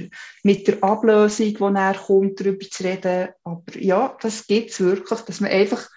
mit 0.43 0.67
der 0.67 0.83
Ablösung, 0.83 1.47
die 1.47 1.71
näher 1.71 1.95
kommt, 2.05 2.39
darüber 2.39 2.69
zu 2.69 2.83
reden. 2.83 3.29
Aber 3.43 3.79
ja, 3.79 4.15
das 4.21 4.45
gibt 4.45 4.69
es 4.69 4.79
wirklich, 4.79 5.19
dass 5.21 5.41
man 5.41 5.49
einfach 5.49 5.89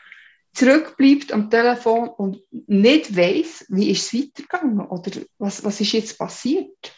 zurückbleibt 0.54 1.30
am 1.30 1.50
Telefon 1.50 2.08
und 2.08 2.38
nicht 2.50 3.14
weiß, 3.14 3.66
wie 3.68 3.90
ist 3.90 4.06
es 4.06 4.18
weitergegangen 4.18 4.80
oder 4.80 5.10
was, 5.36 5.62
was 5.62 5.78
ist 5.82 5.92
jetzt 5.92 6.18
passiert 6.18 6.94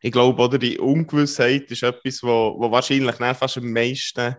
ich 0.00 0.12
glaube, 0.12 0.42
oder 0.42 0.58
die 0.58 0.78
Ungewissheit 0.78 1.70
ist 1.70 1.82
etwas, 1.82 2.22
wo, 2.22 2.56
wo 2.58 2.70
wahrscheinlich 2.70 3.16
fast 3.16 3.56
am 3.56 3.72
meisten 3.72 4.36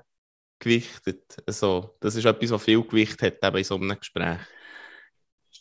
gewichtet. 0.59 1.23
Also, 1.45 1.95
das 1.99 2.15
ist 2.15 2.25
etwas, 2.25 2.51
was 2.51 2.63
viel 2.63 2.81
Gewicht 2.83 3.21
hat 3.21 3.43
eben 3.43 3.57
in 3.57 3.63
so 3.63 3.75
einem 3.75 3.97
Gespräch. 3.97 4.39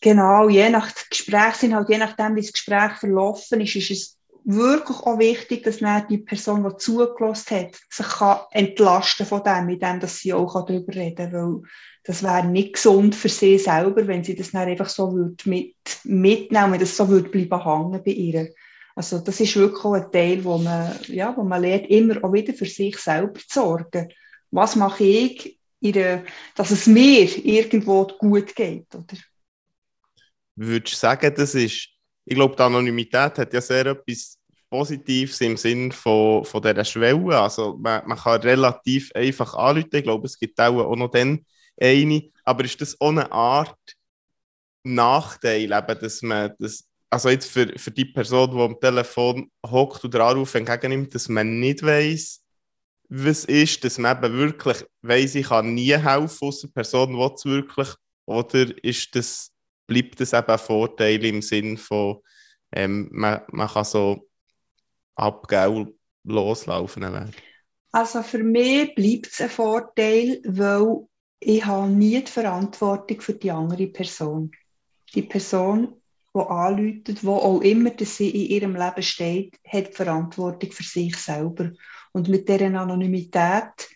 Genau, 0.00 0.48
je 0.48 0.68
nach 0.68 0.92
Gespräch 1.11 1.54
sind 1.54 1.74
halt, 1.74 1.88
je 1.88 1.98
nachdem, 1.98 2.37
wie 2.37 2.42
das 2.42 2.52
Gespräch 2.52 2.92
verlaufen 2.92 3.61
ist, 3.61 3.76
ist 3.76 3.90
es 3.90 4.18
wirklich 4.44 4.98
auch 4.98 5.18
wichtig, 5.18 5.64
dass 5.64 5.78
die 5.78 6.18
Person, 6.18 6.68
die 6.68 6.76
zugelassen 6.76 7.56
hat, 7.56 7.76
sich 7.90 8.06
kann 8.06 8.40
entlasten 8.52 9.26
von 9.26 9.42
dem, 9.42 9.68
indem 9.68 9.98
dass 9.98 10.18
sie 10.18 10.32
auch 10.32 10.64
darüber 10.66 10.94
reden 10.94 11.30
kann. 11.30 11.32
Weil 11.32 11.62
das 12.04 12.22
wäre 12.22 12.46
nicht 12.46 12.74
gesund 12.74 13.14
für 13.14 13.28
sie 13.28 13.59
selber, 13.59 14.06
wenn 14.06 14.22
sie 14.22 14.37
das 14.37 14.52
dann 14.52 14.68
einfach 14.68 14.88
so 14.88 15.11
mit, 15.44 15.74
mitnehmen, 16.04 16.72
wenn 16.72 16.80
das 16.80 16.96
so 16.96 17.09
würde 17.09 17.28
bleiben 17.28 17.64
hängen 17.64 18.02
bei 18.04 18.12
ihr. 18.12 18.54
Also 18.96 19.18
das 19.18 19.38
ist 19.40 19.54
wirklich 19.56 19.85
auch 19.85 19.92
ein 19.92 20.11
Teil, 20.11 20.42
wo 20.42 20.56
man, 20.56 20.98
ja, 21.09 21.37
wo 21.37 21.44
man 21.44 21.61
lernt, 21.61 21.87
immer 21.88 22.24
auch 22.24 22.32
wieder 22.32 22.54
für 22.54 22.64
sich 22.64 22.96
selber 22.96 23.38
zu 23.40 23.61
sorgen. 23.61 24.09
Was 24.50 24.74
mache 24.74 25.04
ich, 25.04 25.61
der, 25.82 26.24
dass 26.54 26.70
es 26.70 26.87
mir 26.87 27.24
irgendwo 27.44 28.06
gut 28.06 28.56
geht? 28.56 28.92
Oder? 28.94 29.18
Würdest 30.56 30.94
du 30.94 30.98
sagen, 30.98 31.32
das 31.37 31.54
ist, 31.54 31.88
ich 32.24 32.35
glaube, 32.35 32.56
die 32.56 32.62
Anonymität 32.62 33.38
hat 33.38 33.52
ja 33.52 33.61
sehr 33.61 33.85
etwas 33.85 34.38
Positives 34.70 35.42
im 35.42 35.59
Sinn 35.59 35.92
von, 35.92 36.44
von 36.46 36.62
dieser 36.62 36.85
Schwelle. 36.85 37.38
Also 37.38 37.76
man, 37.76 38.02
man 38.09 38.18
kann 38.18 38.40
relativ 38.40 39.12
einfach 39.14 39.54
anrufen. 39.54 39.90
Ich 39.92 40.02
glaube, 40.04 40.26
es 40.26 40.38
gibt 40.38 40.59
auch, 40.59 40.96
noch 40.96 41.11
dann 41.11 41.44
eine. 41.78 42.30
Aber 42.44 42.64
ist 42.64 42.80
das 42.80 42.98
eine 42.98 43.30
Art 43.30 43.78
Nachteil, 44.82 45.72
eben, 45.72 46.00
dass 46.00 46.22
man 46.22 46.54
das, 46.59 46.88
also 47.16 47.31
jetzt 47.31 47.50
für, 47.50 47.72
für 47.79 47.90
die 47.90 48.05
Person, 48.05 48.50
die 48.50 48.61
am 48.61 48.79
Telefon 48.79 49.50
hockt 49.66 50.05
oder 50.05 50.26
anruft, 50.26 50.55
entgegennimmt, 50.55 51.14
dass 51.14 51.31
man 51.31 51.59
nicht 51.61 51.83
weiß, 51.83 52.44
was 53.09 53.46
ist, 53.46 53.83
dass 53.85 53.96
man 53.96 54.18
eben 54.18 54.37
wirklich 54.37 54.85
weiss, 55.00 55.35
ich 55.35 55.46
kann 55.46 55.72
nie 55.72 55.96
helfen, 55.96 56.48
außer 56.48 56.68
Person 56.68 57.16
will 57.16 57.33
es 57.35 57.46
wirklich, 57.46 57.88
oder 58.26 58.85
ist 58.85 59.14
das, 59.14 59.50
bleibt 59.87 60.20
das 60.20 60.35
eben 60.35 60.46
ein 60.46 60.59
Vorteil 60.59 61.24
im 61.24 61.40
Sinn 61.40 61.79
von, 61.79 62.18
ähm, 62.72 63.09
man, 63.12 63.40
man 63.50 63.68
kann 63.68 63.85
so 63.85 64.29
abgeben 65.14 65.98
loslaufen. 66.24 67.33
Also 67.92 68.22
für 68.22 68.44
mich 68.44 68.94
bleibt 68.94 69.29
es 69.29 69.40
ein 69.40 69.48
Vorteil, 69.48 70.42
weil 70.44 71.07
ich 71.40 71.64
habe 71.64 71.88
nie 71.88 72.22
die 72.22 72.31
Verantwortung 72.31 73.22
für 73.22 73.33
die 73.33 73.50
andere 73.50 73.87
Person. 73.87 74.52
Die 75.14 75.22
Person, 75.22 76.02
die 76.37 76.51
anläutet, 76.51 77.25
wo 77.25 77.37
auch 77.37 77.61
immer 77.61 77.90
dass 77.90 78.16
sie 78.16 78.31
in 78.31 78.51
ihrem 78.51 78.77
Leben 78.77 79.03
steht, 79.03 79.59
hat 79.66 79.94
Verantwortung 79.94 80.70
für 80.72 80.83
sich 80.83 81.16
selber. 81.16 81.70
Und 82.12 82.29
mit 82.29 82.49
dieser 82.49 82.66
Anonymität 82.66 83.88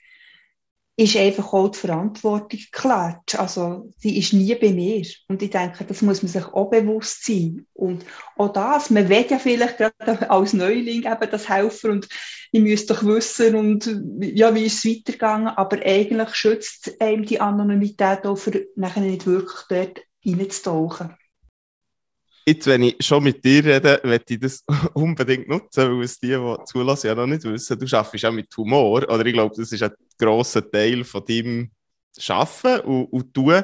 ist 0.96 1.16
einfach 1.16 1.54
auch 1.54 1.68
die 1.68 1.78
Verantwortung 1.78 2.60
geklärt. 2.60 3.38
Also 3.38 3.90
sie 3.96 4.18
ist 4.18 4.34
nie 4.34 4.54
bei 4.54 4.70
mir. 4.72 5.02
Und 5.28 5.40
ich 5.42 5.48
denke, 5.48 5.84
das 5.84 6.02
muss 6.02 6.22
man 6.22 6.30
sich 6.30 6.44
auch 6.44 6.68
bewusst 6.68 7.24
sein. 7.24 7.66
Und 7.72 8.04
auch 8.36 8.52
das, 8.52 8.90
man 8.90 9.08
will 9.08 9.24
ja 9.28 9.38
vielleicht 9.38 9.78
gerade 9.78 10.30
als 10.30 10.52
Neuling 10.52 11.10
eben 11.10 11.30
das 11.30 11.48
helfen 11.48 11.92
und 11.92 12.08
ich 12.52 12.60
müsste 12.60 12.92
doch 12.92 13.04
wissen 13.04 13.54
und 13.54 13.86
ja, 14.20 14.54
wie 14.54 14.66
ist 14.66 14.84
es 14.84 14.90
weitergegangen. 14.90 15.48
Aber 15.48 15.78
eigentlich 15.82 16.34
schützt 16.34 17.00
einem 17.00 17.24
die 17.24 17.40
Anonymität 17.40 18.26
auch 18.26 18.36
für 18.36 18.66
nachher 18.76 19.00
nicht 19.00 19.26
wirklich 19.26 19.60
dort 19.70 20.00
reinzutauchen. 20.26 21.16
Jetzt, 22.50 22.66
wenn 22.66 22.82
ich 22.82 22.96
schon 22.98 23.22
mit 23.22 23.44
dir 23.44 23.64
rede, 23.64 24.00
möchte 24.02 24.34
ich 24.34 24.40
das 24.40 24.64
unbedingt 24.94 25.46
nutzen, 25.48 25.88
weil 25.88 26.02
es 26.02 26.18
die, 26.18 26.30
die 26.30 26.64
zulassen, 26.64 27.06
ja 27.06 27.14
noch 27.14 27.28
nicht 27.28 27.44
wissen. 27.44 27.78
Du 27.78 27.96
arbeitest 27.96 28.24
auch 28.24 28.32
mit 28.32 28.56
Humor, 28.56 29.08
oder 29.08 29.24
ich 29.24 29.32
glaube, 29.32 29.54
das 29.56 29.70
ist 29.70 29.80
ein 29.84 29.92
grosser 30.18 30.68
Teil 30.68 31.04
von 31.04 31.24
deinem 31.24 31.70
Arbeiten 32.28 32.80
und, 32.88 33.04
und 33.04 33.32
Tun. 33.32 33.62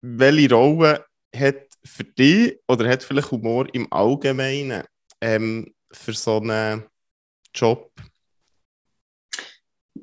Welche 0.00 0.54
Rolle 0.54 1.04
hat 1.36 1.66
für 1.84 2.04
dich 2.04 2.58
oder 2.66 2.88
hat 2.88 3.02
vielleicht 3.02 3.30
Humor 3.30 3.66
im 3.74 3.92
Allgemeinen 3.92 4.82
ähm, 5.20 5.74
für 5.92 6.14
so 6.14 6.38
einen 6.38 6.84
Job? 7.54 7.92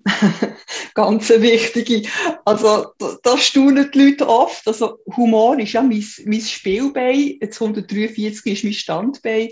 ganz 0.98 1.30
wichtige. 1.30 2.10
Also, 2.44 2.88
da, 2.98 3.18
da 3.22 3.38
staunen 3.38 3.90
die 3.94 4.00
Leute 4.00 4.28
oft. 4.28 4.68
Also, 4.68 5.00
Humor 5.16 5.60
ist 5.60 5.74
ja 5.74 5.84
mein, 5.84 6.04
mein 6.26 6.42
Spielbein. 6.42 7.38
Jetzt 7.40 7.62
143 7.62 8.54
ist 8.54 8.64
mein 8.64 8.74
Standbein. 8.74 9.50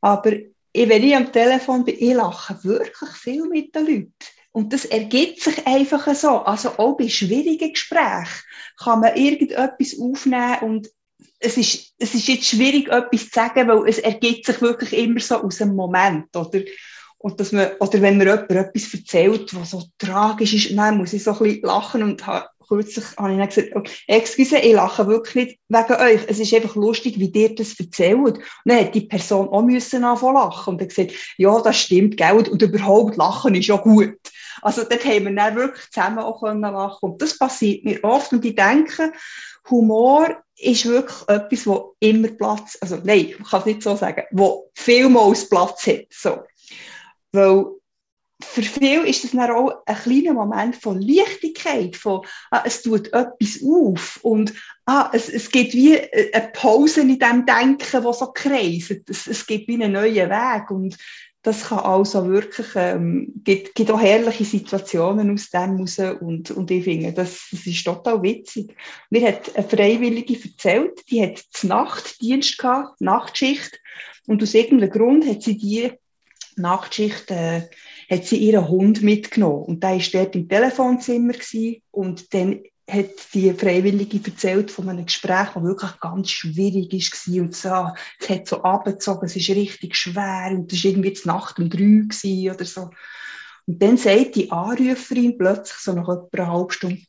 Aber 0.00 0.32
ich, 0.32 0.88
wenn 0.88 1.02
ich 1.02 1.16
am 1.16 1.32
Telefon 1.32 1.84
bin, 1.84 1.96
ich 1.98 2.14
lache 2.14 2.62
wirklich 2.62 3.10
viel 3.10 3.48
mit 3.48 3.74
den 3.74 3.86
Leuten. 3.86 4.14
Und 4.52 4.72
das 4.72 4.84
ergibt 4.84 5.40
sich 5.40 5.66
einfach 5.66 6.14
so. 6.14 6.38
Also 6.42 6.70
auch 6.78 6.96
bei 6.96 7.08
schwierigen 7.08 7.72
Gesprächen 7.72 8.44
kann 8.78 9.00
man 9.00 9.16
irgendetwas 9.16 9.98
aufnehmen 10.00 10.58
und 10.62 10.88
es 11.38 11.56
ist, 11.56 11.92
es 11.98 12.14
ist 12.14 12.28
jetzt 12.28 12.46
schwierig, 12.46 12.88
etwas 12.88 13.24
zu 13.24 13.30
sagen, 13.34 13.68
weil 13.68 13.88
es 13.88 13.98
ergibt 13.98 14.46
sich 14.46 14.60
wirklich 14.62 14.92
immer 14.94 15.20
so 15.20 15.36
aus 15.42 15.58
dem 15.58 15.74
Moment, 15.74 16.34
oder? 16.34 16.60
Und 17.18 17.40
dass 17.40 17.52
man, 17.52 17.70
oder 17.80 18.00
wenn 18.02 18.18
mir 18.18 18.24
jemand 18.24 18.50
etwas 18.50 18.92
erzählt, 18.92 19.54
was 19.54 19.70
so 19.70 19.82
tragisch 19.98 20.54
ist, 20.54 20.76
dann 20.76 20.98
muss 20.98 21.12
ich 21.12 21.24
so 21.24 21.32
ein 21.32 21.38
bisschen 21.38 21.62
lachen 21.62 22.02
und 22.02 22.26
habe, 22.26 22.46
kürzlich 22.68 23.04
habe 23.16 23.32
ich 23.32 23.38
dann 23.38 23.48
gesagt, 23.48 23.68
oh, 23.74 23.82
excuse, 24.06 24.58
ich 24.58 24.72
lache 24.72 25.06
wirklich 25.06 25.34
nicht 25.34 25.58
wegen 25.68 26.00
euch. 26.00 26.20
Es 26.26 26.38
ist 26.38 26.52
einfach 26.52 26.74
lustig, 26.76 27.18
wie 27.18 27.30
ihr 27.30 27.54
das 27.54 27.78
erzählt. 27.78 28.18
Und 28.18 28.38
dann 28.64 28.80
hat 28.80 28.94
die 28.94 29.02
Person 29.02 29.48
auch 29.48 29.62
müssen 29.62 30.04
anfangen 30.04 30.34
lachen 30.34 30.74
und 30.74 30.80
hat 30.80 30.88
gesagt, 30.88 31.12
ja, 31.36 31.60
das 31.60 31.78
stimmt, 31.78 32.16
gell, 32.16 32.36
und 32.36 32.62
überhaupt 32.62 33.16
lachen 33.16 33.54
ist 33.54 33.68
ja 33.68 33.76
gut. 33.76 34.18
Also 34.62 34.82
dort 34.82 35.04
haben 35.04 35.26
wir 35.26 35.34
dann 35.34 35.56
wirklich 35.56 35.90
zusammen 35.90 36.18
auch 36.18 36.40
können 36.40 36.60
lachen 36.60 37.10
und 37.10 37.22
das 37.22 37.38
passiert 37.38 37.84
mir 37.84 38.02
oft 38.02 38.32
und 38.32 38.44
ich 38.44 38.54
denke, 38.54 39.12
Humor 39.70 40.42
ist 40.58 40.86
wirklich 40.86 41.28
etwas, 41.28 41.66
wo 41.66 41.94
immer 42.00 42.28
Platz, 42.28 42.78
also 42.80 42.98
nein, 43.04 43.34
ich 43.38 43.50
kann 43.50 43.60
es 43.60 43.66
nicht 43.66 43.82
so 43.82 43.94
sagen, 43.96 44.22
wo 44.30 44.70
vielmals 44.74 45.48
Platz 45.48 45.86
hat, 45.86 46.06
so. 46.10 46.38
Weil 47.36 47.66
für 48.42 48.62
viele 48.62 49.06
ist 49.06 49.24
das 49.24 49.30
dann 49.30 49.50
auch 49.50 49.82
ein 49.86 49.96
kleiner 49.96 50.34
Moment 50.34 50.76
von 50.76 51.00
Leichtigkeit, 51.00 51.96
von 51.96 52.20
ah, 52.50 52.62
es 52.66 52.82
tut 52.82 53.06
etwas 53.12 53.60
auf 53.64 54.20
und 54.22 54.52
ah, 54.84 55.10
es, 55.12 55.28
es 55.28 55.50
gibt 55.50 55.72
wie 55.72 55.98
eine 55.98 56.50
Pause 56.52 57.00
in 57.00 57.18
dem 57.18 57.46
Denken, 57.46 58.02
das 58.02 58.18
so 58.18 58.26
kreiselt. 58.32 59.08
Es, 59.08 59.26
es 59.26 59.46
gibt 59.46 59.68
wie 59.68 59.74
einen 59.74 59.92
neuen 59.92 60.28
Weg 60.28 60.70
und 60.70 60.98
das 61.42 61.68
kann 61.68 61.78
also 61.78 62.28
wirklich, 62.28 62.66
ähm, 62.74 63.32
gibt, 63.44 63.74
gibt 63.74 63.90
auch 63.90 64.00
herrliche 64.00 64.44
Situationen 64.44 65.32
aus 65.32 65.48
dem 65.50 65.76
raus 65.76 65.98
und, 66.20 66.50
und 66.50 66.70
ich 66.70 66.84
finde, 66.84 67.12
das, 67.12 67.46
das 67.52 67.66
ist 67.66 67.84
total 67.84 68.20
witzig. 68.22 68.74
Mir 69.10 69.28
hat 69.28 69.56
eine 69.56 69.66
Freiwillige 69.66 70.36
erzählt, 70.42 71.08
die 71.08 71.22
hat 71.22 71.44
Nachtdienst 71.62 72.58
gehabt, 72.58 73.00
Nachtschicht 73.00 73.80
und 74.26 74.42
aus 74.42 74.54
irgendeinem 74.54 74.90
Grund 74.90 75.26
hat 75.26 75.42
sie 75.42 75.56
die 75.56 75.92
Nachtschicht 76.56 77.30
äh, 77.30 77.68
hat 78.10 78.24
sie 78.24 78.36
ihren 78.36 78.68
Hund 78.68 79.02
mitgenommen 79.02 79.64
und 79.64 79.82
der 79.82 79.90
war 79.90 80.02
dort 80.12 80.34
im 80.34 80.48
Telefonzimmer 80.48 81.32
gewesen, 81.32 81.82
und 81.90 82.32
dann 82.34 82.60
hat 82.88 83.34
die 83.34 83.52
Freiwillige 83.52 84.20
erzählt 84.30 84.70
von 84.70 84.88
einem 84.88 85.06
Gespräch, 85.06 85.48
das 85.54 85.62
wirklich 85.62 86.00
ganz 86.00 86.30
schwierig 86.30 86.92
war 86.92 87.42
und 87.42 87.54
so, 87.54 87.88
es 88.20 88.28
hat 88.28 88.46
so 88.46 88.62
abgezogen, 88.62 89.26
es 89.26 89.36
ist 89.36 89.50
richtig 89.50 89.96
schwer 89.96 90.50
und 90.52 90.72
es 90.72 90.84
war 90.84 90.90
irgendwie 90.90 91.12
die 91.12 91.28
Nacht 91.28 91.58
um 91.58 91.68
drei 91.68 92.52
oder 92.52 92.64
so. 92.64 92.90
Und 93.66 93.82
dann 93.82 93.96
sagt 93.96 94.36
die 94.36 94.50
Anruferin 94.52 95.36
plötzlich 95.36 95.78
so 95.78 95.92
nach 95.92 96.08
etwa 96.08 96.44
einer 96.44 96.52
halben 96.52 96.70
Stunde, 96.70 97.02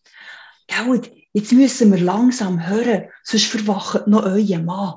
jetzt 1.34 1.52
müssen 1.52 1.92
wir 1.92 2.00
langsam 2.00 2.68
hören, 2.68 3.10
sonst 3.24 3.46
verwacht 3.46 4.08
noch 4.08 4.26
euer 4.26 4.60
Mann. 4.60 4.96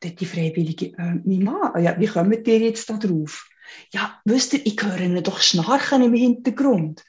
Dann 0.00 0.16
die 0.16 0.26
Freiwillige, 0.26 0.86
äh, 0.86 1.20
mein 1.24 1.44
Mann, 1.44 1.82
ja, 1.82 1.98
wie 1.98 2.06
kommt 2.06 2.46
ihr 2.48 2.58
jetzt 2.58 2.88
da 2.88 2.96
drauf? 2.96 3.48
Ja, 3.92 4.20
wisst 4.24 4.54
ihr, 4.54 4.64
ich 4.64 4.82
höre 4.82 5.00
ihn 5.00 5.22
doch 5.22 5.40
schnarchen 5.40 6.02
im 6.02 6.14
Hintergrund. 6.14 7.04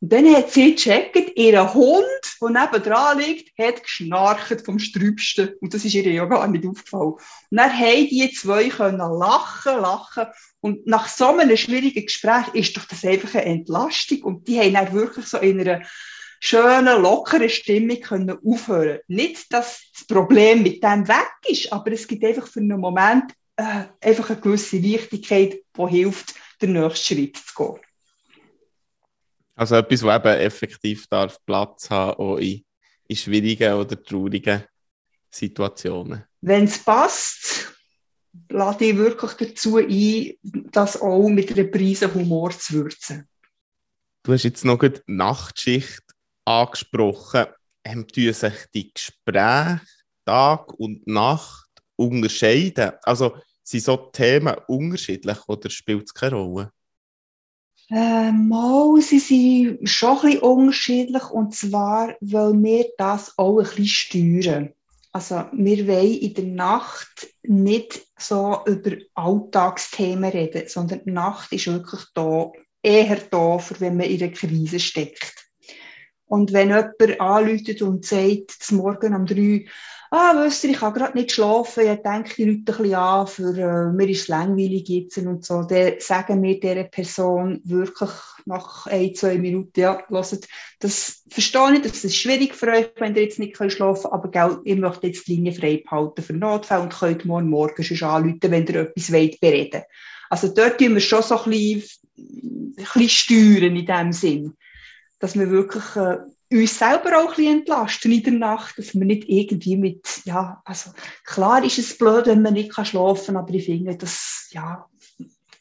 Und 0.00 0.12
dann 0.12 0.26
hat 0.34 0.50
sie 0.50 0.74
gecheckt, 0.74 1.36
ihr 1.36 1.74
Hund, 1.74 2.06
der 2.40 2.50
nebendran 2.50 3.18
liegt, 3.18 3.58
hat 3.58 3.82
geschnarcht 3.82 4.60
vom 4.64 4.78
Strübsten. 4.78 5.54
Und 5.60 5.72
das 5.72 5.84
ist 5.84 5.94
ihr 5.94 6.10
ja 6.10 6.26
gar 6.26 6.46
nicht 6.48 6.66
aufgefallen. 6.66 7.12
Und 7.12 7.22
dann 7.50 7.72
haben 7.72 8.08
die 8.08 8.30
zwei 8.32 8.68
können 8.68 8.98
lachen, 8.98 9.80
lachen. 9.80 10.26
Und 10.60 10.86
nach 10.86 11.08
so 11.08 11.28
einem 11.28 11.56
schwierigen 11.56 12.04
Gespräch 12.04 12.48
ist 12.52 12.76
doch 12.76 12.84
das 12.84 13.04
einfach 13.04 13.34
eine 13.34 13.46
Entlastung. 13.46 14.22
Und 14.22 14.48
die 14.48 14.60
haben 14.60 14.74
dann 14.74 14.92
wirklich 14.92 15.26
so 15.26 15.38
in 15.38 15.60
einer 15.60 15.82
schönen, 16.40 17.02
lockeren 17.02 17.48
Stimmung 17.48 18.00
können 18.00 18.38
aufhören 18.44 19.00
Nicht, 19.08 19.52
dass 19.52 19.90
das 19.92 20.06
Problem 20.06 20.62
mit 20.62 20.82
dem 20.82 21.08
weg 21.08 21.32
ist, 21.48 21.72
aber 21.72 21.92
es 21.92 22.06
gibt 22.06 22.24
einfach 22.24 22.46
für 22.46 22.60
einen 22.60 22.80
Moment 22.80 23.32
äh, 23.56 23.84
einfach 24.00 24.30
eine 24.30 24.40
gewisse 24.40 24.82
Wichtigkeit, 24.82 25.56
die 25.76 25.86
hilft, 25.88 26.34
den 26.60 26.72
nächsten 26.72 27.14
Schritt 27.14 27.36
zu 27.36 27.54
gehen. 27.54 27.80
Also 29.54 29.76
etwas, 29.76 30.00
das 30.00 30.16
eben 30.16 30.40
effektiv 30.40 31.06
darf 31.08 31.38
Platz 31.46 31.88
haben, 31.88 32.18
auch 32.18 32.36
in, 32.36 32.62
in 33.08 33.16
schwierigen 33.16 33.72
oder 33.74 34.02
traurigen 34.02 34.64
Situationen. 35.30 36.24
Wenn 36.42 36.64
es 36.64 36.78
passt, 36.78 37.72
lade 38.50 38.84
ich 38.84 38.96
wirklich 38.96 39.32
dazu 39.32 39.78
ein, 39.78 40.34
das 40.42 41.00
auch 41.00 41.28
mit 41.28 41.52
einer 41.52 41.68
Prise 41.68 42.12
Humor 42.12 42.50
zu 42.50 42.74
würzen. 42.74 43.26
Du 44.22 44.32
hast 44.32 44.42
jetzt 44.42 44.64
noch 44.64 44.78
die 44.78 44.92
Nachtschicht 45.06 46.02
angesprochen. 46.46 47.46
Ähm, 47.84 48.06
tun 48.08 48.32
sich 48.32 48.54
die 48.74 48.92
Gespräche 48.92 49.80
Tag 50.24 50.72
und 50.74 51.06
Nacht 51.06 51.68
unterscheiden? 51.96 52.92
Also 53.02 53.36
sind 53.62 53.84
so 53.84 53.96
Themen 53.96 54.56
unterschiedlich 54.66 55.38
oder 55.48 55.70
spielt 55.70 56.06
es 56.06 56.14
keine 56.14 56.36
Rolle? 56.36 56.72
Äh, 57.88 58.32
mal, 58.32 59.00
sie 59.00 59.20
sind 59.20 59.88
schon 59.88 60.18
ein 60.18 60.22
bisschen 60.22 60.40
unterschiedlich 60.40 61.30
und 61.30 61.54
zwar, 61.54 62.16
weil 62.20 62.52
wir 62.54 62.86
das 62.98 63.32
auch 63.38 63.58
ein 63.58 63.64
bisschen 63.64 64.42
steuern. 64.42 64.72
Also 65.12 65.44
wir 65.52 65.86
wollen 65.86 66.18
in 66.18 66.34
der 66.34 66.44
Nacht 66.44 67.28
nicht 67.42 68.06
so 68.18 68.58
über 68.66 68.96
Alltagsthemen 69.14 70.30
reden, 70.30 70.68
sondern 70.68 71.04
die 71.04 71.12
Nacht 71.12 71.52
ist 71.52 71.68
wirklich 71.68 72.02
da, 72.12 72.50
eher 72.82 73.16
da, 73.30 73.58
für 73.58 73.80
wenn 73.80 73.96
man 73.96 74.06
in 74.06 74.22
einer 74.22 74.32
Krise 74.32 74.78
steckt. 74.80 75.45
Und 76.28 76.52
wenn 76.52 76.68
jemand 76.68 77.20
anläutet 77.20 77.82
und 77.82 78.04
sagt, 78.04 78.50
zum 78.50 78.78
Morgen 78.78 79.14
um 79.14 79.26
drei, 79.26 79.66
ah, 80.10 80.34
wisst 80.44 80.64
ihr, 80.64 80.70
ich 80.70 80.78
kann 80.78 80.94
gerade 80.94 81.16
nicht 81.16 81.32
schlafen, 81.32 81.86
ich 81.86 82.02
denke 82.02 82.34
die 82.36 82.44
Leute 82.44 82.58
ein 82.58 82.64
bisschen 82.64 82.94
an, 82.94 83.26
für, 83.26 83.56
äh, 83.56 83.92
mir 83.92 84.08
ist 84.08 84.22
es 84.22 84.28
langweilig 84.28 84.88
jetzt 84.88 85.18
und 85.18 85.44
so, 85.44 85.62
dann 85.62 85.94
sagen 85.98 86.42
wir 86.42 86.60
dieser 86.60 86.84
Person 86.84 87.60
wirklich 87.64 88.10
nach 88.44 88.86
ein, 88.86 89.14
zwei 89.14 89.38
Minuten, 89.38 89.80
ja, 89.80 90.02
hört, 90.08 90.48
das 90.80 91.22
verstehe 91.28 91.74
ich, 91.74 91.82
das 91.82 92.04
ist 92.04 92.16
schwierig 92.16 92.54
für 92.54 92.68
euch, 92.68 92.90
wenn 92.98 93.14
ihr 93.14 93.22
jetzt 93.22 93.38
nicht 93.38 93.56
schlafen 93.56 94.02
könnt, 94.02 94.12
aber 94.12 94.30
gell, 94.30 94.58
ihr 94.64 94.76
möchtet 94.76 95.04
jetzt 95.04 95.26
die 95.26 95.36
Linie 95.36 95.52
frei 95.52 95.82
behalten 95.84 96.22
für 96.22 96.32
Notfälle 96.32 96.82
und 96.82 96.94
könnt 96.94 97.24
morgen 97.24 97.50
morgen 97.50 97.82
schon 97.82 98.08
anrufen, 98.08 98.40
wenn 98.42 98.66
ihr 98.66 98.76
etwas 98.76 99.12
wollt 99.12 99.40
bereden. 99.40 99.82
Also 100.30 100.48
dort 100.48 100.78
tun 100.78 100.94
wir 100.94 101.00
schon 101.00 101.22
so 101.22 101.40
ein 101.40 101.50
bisschen, 101.50 101.82
ein 102.16 102.74
bisschen 102.74 103.08
steuern 103.08 103.76
in 103.76 103.86
dem 103.86 104.12
Sinn, 104.12 104.56
dass 105.18 105.38
wir 105.38 105.50
wirklich 105.50 105.96
äh, 105.96 106.18
uns 106.52 106.78
selber 106.78 107.18
auch 107.18 107.30
ein 107.30 107.36
bisschen 107.36 107.58
entlasten 107.58 108.12
in 108.12 108.22
der 108.22 108.32
Nacht, 108.34 108.78
dass 108.78 108.94
wir 108.94 109.04
nicht 109.04 109.28
irgendwie 109.28 109.76
mit, 109.76 110.06
ja, 110.24 110.60
also 110.64 110.90
klar 111.24 111.64
ist 111.64 111.78
es 111.78 111.96
blöd, 111.96 112.26
wenn 112.26 112.42
man 112.42 112.54
nicht 112.54 112.72
schlafen 112.72 113.26
kann, 113.26 113.36
aber 113.36 113.54
ich 113.54 113.64
finde, 113.64 113.96
dass, 113.96 114.48
ja, 114.52 114.86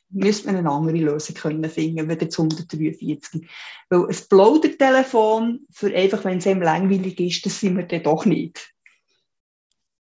müsste 0.10 0.48
man 0.48 0.58
eine 0.58 0.70
andere 0.70 0.98
Lösung 0.98 1.36
können 1.36 1.70
finden, 1.70 2.08
wenn 2.08 2.20
jetzt 2.20 2.40
143. 2.40 3.48
Weil 3.90 4.06
ein 4.08 4.18
Plaudertelefon, 4.30 5.66
für 5.72 5.94
einfach, 5.94 6.24
wenn 6.24 6.38
es 6.38 6.48
einem 6.48 6.62
langweilig 6.62 7.20
ist, 7.20 7.46
das 7.46 7.60
sind 7.60 7.78
wir 7.78 7.84
dann 7.84 8.04
doch 8.04 8.26
nicht. 8.26 8.72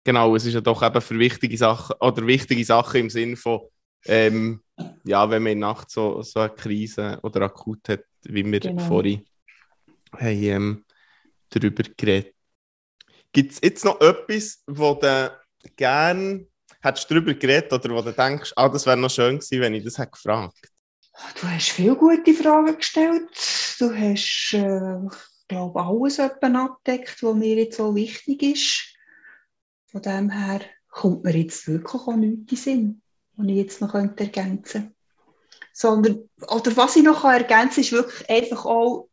Genau, 0.03 0.35
es 0.35 0.45
ist 0.45 0.53
ja 0.53 0.61
doch 0.61 0.83
eben 0.83 1.01
für 1.01 1.17
wichtige 1.17 1.57
Sachen, 1.57 1.95
oder 1.99 2.27
wichtige 2.27 2.63
Sachen 2.63 3.01
im 3.01 3.09
Sinn 3.09 3.35
von, 3.35 3.61
ähm, 4.05 4.61
ja, 5.03 5.27
wenn 5.29 5.41
man 5.41 5.53
in 5.53 5.61
der 5.61 5.69
Nacht 5.69 5.89
so, 5.89 6.21
so 6.21 6.41
eine 6.41 6.51
Krise 6.51 7.19
oder 7.23 7.41
akut 7.41 7.89
hat, 7.89 8.03
wie 8.21 8.45
wir 8.45 8.59
genau. 8.59 8.83
vorhin 8.83 9.25
haben 10.19 10.43
ähm, 10.43 10.85
darüber 11.49 11.83
geredet. 11.97 12.33
Gibt 13.31 13.53
es 13.53 13.59
jetzt 13.61 13.83
noch 13.83 13.99
etwas, 14.01 14.63
wo 14.67 14.93
du 14.93 15.37
gerne 15.75 16.47
hättest 16.81 17.09
darüber 17.09 17.33
geredet 17.33 17.73
oder 17.73 17.89
wo 17.89 18.01
du 18.01 18.11
denkst, 18.11 18.53
ah, 18.55 18.69
das 18.69 18.85
wäre 18.85 18.97
noch 18.97 19.09
schön 19.09 19.39
gewesen, 19.39 19.61
wenn 19.61 19.73
ich 19.73 19.83
das 19.83 19.97
hätte 19.97 20.11
gefragt? 20.11 20.71
Du 21.39 21.47
hast 21.47 21.69
viele 21.69 21.95
gute 21.95 22.33
Fragen 22.33 22.77
gestellt. 22.77 23.29
Du 23.79 23.93
hast, 23.93 24.53
äh, 24.53 25.17
glaube 25.47 25.81
alles 25.81 26.19
abgedeckt, 26.19 27.23
was 27.23 27.35
mir 27.35 27.55
jetzt 27.55 27.77
so 27.77 27.95
wichtig 27.95 28.43
ist. 28.43 28.95
Von 29.87 30.01
dem 30.01 30.29
her 30.29 30.61
kommt 30.89 31.23
mir 31.23 31.35
jetzt 31.35 31.67
wirklich 31.67 32.01
auch 32.01 32.15
nichts 32.15 32.51
in 32.51 32.57
Sinn, 32.57 33.01
was 33.35 33.47
ich 33.47 33.55
jetzt 33.55 33.81
noch 33.81 33.93
ergänzen 33.93 34.31
könnte. 34.33 34.91
Sondern, 35.73 36.29
oder 36.47 36.77
was 36.77 36.95
ich 36.95 37.03
noch 37.03 37.23
ergänzen 37.23 37.75
kann, 37.75 37.83
ist 37.83 37.91
wirklich 37.91 38.29
einfach 38.29 38.65
auch, 38.65 39.09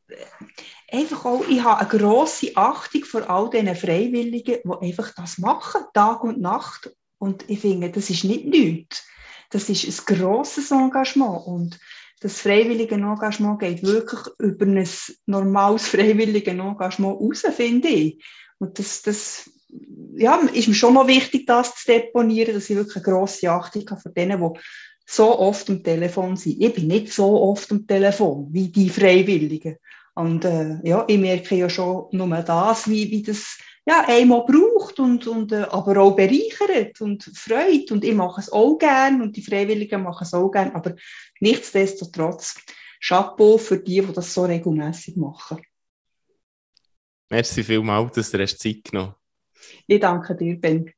einfach 0.93 1.25
auch, 1.25 1.45
ich 1.49 1.63
habe 1.63 1.81
eine 1.81 1.89
grosse 1.89 2.53
Achtung 2.55 3.05
vor 3.05 3.29
all 3.29 3.51
diesen 3.51 3.75
Freiwilligen, 3.75 4.59
die 4.65 4.87
einfach 4.87 5.13
das 5.15 5.39
machen, 5.39 5.83
Tag 5.95 6.23
und 6.23 6.41
Nacht. 6.41 6.95
Und 7.19 7.49
ich 7.49 7.61
finde, 7.61 7.91
das 7.91 8.11
ist 8.11 8.25
nicht 8.25 8.45
nichts. 8.47 9.07
Das 9.51 9.69
ist 9.69 9.85
ein 9.85 10.17
grosses 10.17 10.71
Engagement. 10.71 11.47
Und 11.47 11.79
das 12.21 12.41
freiwillige 12.41 12.95
Engagement 12.95 13.59
geht 13.61 13.83
wirklich 13.83 14.21
über 14.39 14.67
ein 14.67 14.89
normales 15.27 15.89
freiwilliges 15.89 16.53
Engagement 16.53 17.21
raus, 17.21 17.43
finde 17.55 17.89
ich. 17.89 18.25
Und 18.59 18.79
das, 18.79 19.03
das 19.03 19.51
ja, 20.15 20.37
ist 20.53 20.69
mir 20.69 20.75
schon 20.75 20.95
noch 20.95 21.07
wichtig, 21.07 21.47
das 21.47 21.75
zu 21.75 21.87
deponieren, 21.87 22.55
dass 22.55 22.71
ich 22.71 22.77
wirklich 22.77 22.97
eine 22.97 23.05
grosse 23.05 23.51
Achtung 23.51 23.89
habe 23.91 24.01
vor 24.01 24.13
denen, 24.13 24.41
die 24.41 24.61
so 25.07 25.39
oft 25.39 25.69
am 25.69 25.83
Telefon 25.83 26.37
sind. 26.37 26.63
Ich 26.63 26.75
bin 26.75 26.87
nicht 26.87 27.13
so 27.13 27.41
oft 27.41 27.71
am 27.73 27.87
Telefon 27.87 28.49
wie 28.51 28.69
die 28.69 28.89
Freiwilligen. 28.89 29.79
Und 30.15 30.45
äh, 30.45 30.79
ja, 30.83 31.05
ich 31.09 31.19
merke 31.19 31.55
ja 31.55 31.71
schon 31.71 32.07
nur 32.13 32.29
das, 32.43 32.89
wie, 32.89 33.11
wie 33.11 33.23
das 33.23 33.59
ja, 33.85 34.05
einmal 34.07 34.45
braucht 34.45 35.01
und, 35.01 35.27
und 35.27 35.53
äh, 35.53 35.67
aber 35.71 36.01
auch 36.01 36.15
bereichert 36.15 37.01
und 37.01 37.25
freut. 37.35 37.91
Und 37.91 38.05
ich 38.05 38.15
mache 38.15 38.41
es 38.41 38.53
auch 38.53 38.77
gern 38.79 39.23
und 39.23 39.37
die 39.37 39.43
Freiwilligen 39.43 40.03
machen 40.03 40.25
es 40.25 40.35
auch 40.35 40.51
gern. 40.51 40.73
Aber 40.73 40.95
nichtsdestotrotz, 41.41 42.61
Chapeau 43.01 43.59
für 43.59 43.79
die, 43.79 44.01
die 44.01 44.13
das 44.13 44.33
so 44.33 44.45
regelmäßig 44.45 45.17
machen. 45.17 45.61
Merci 47.31 47.65
vielmals, 47.65 48.13
dass 48.13 48.31
du 48.31 48.47
Zeit 48.47 48.85
genommen 48.85 49.15
Ich 49.87 49.99
danke 49.99 50.37
dir, 50.37 50.61
Ben. 50.61 50.93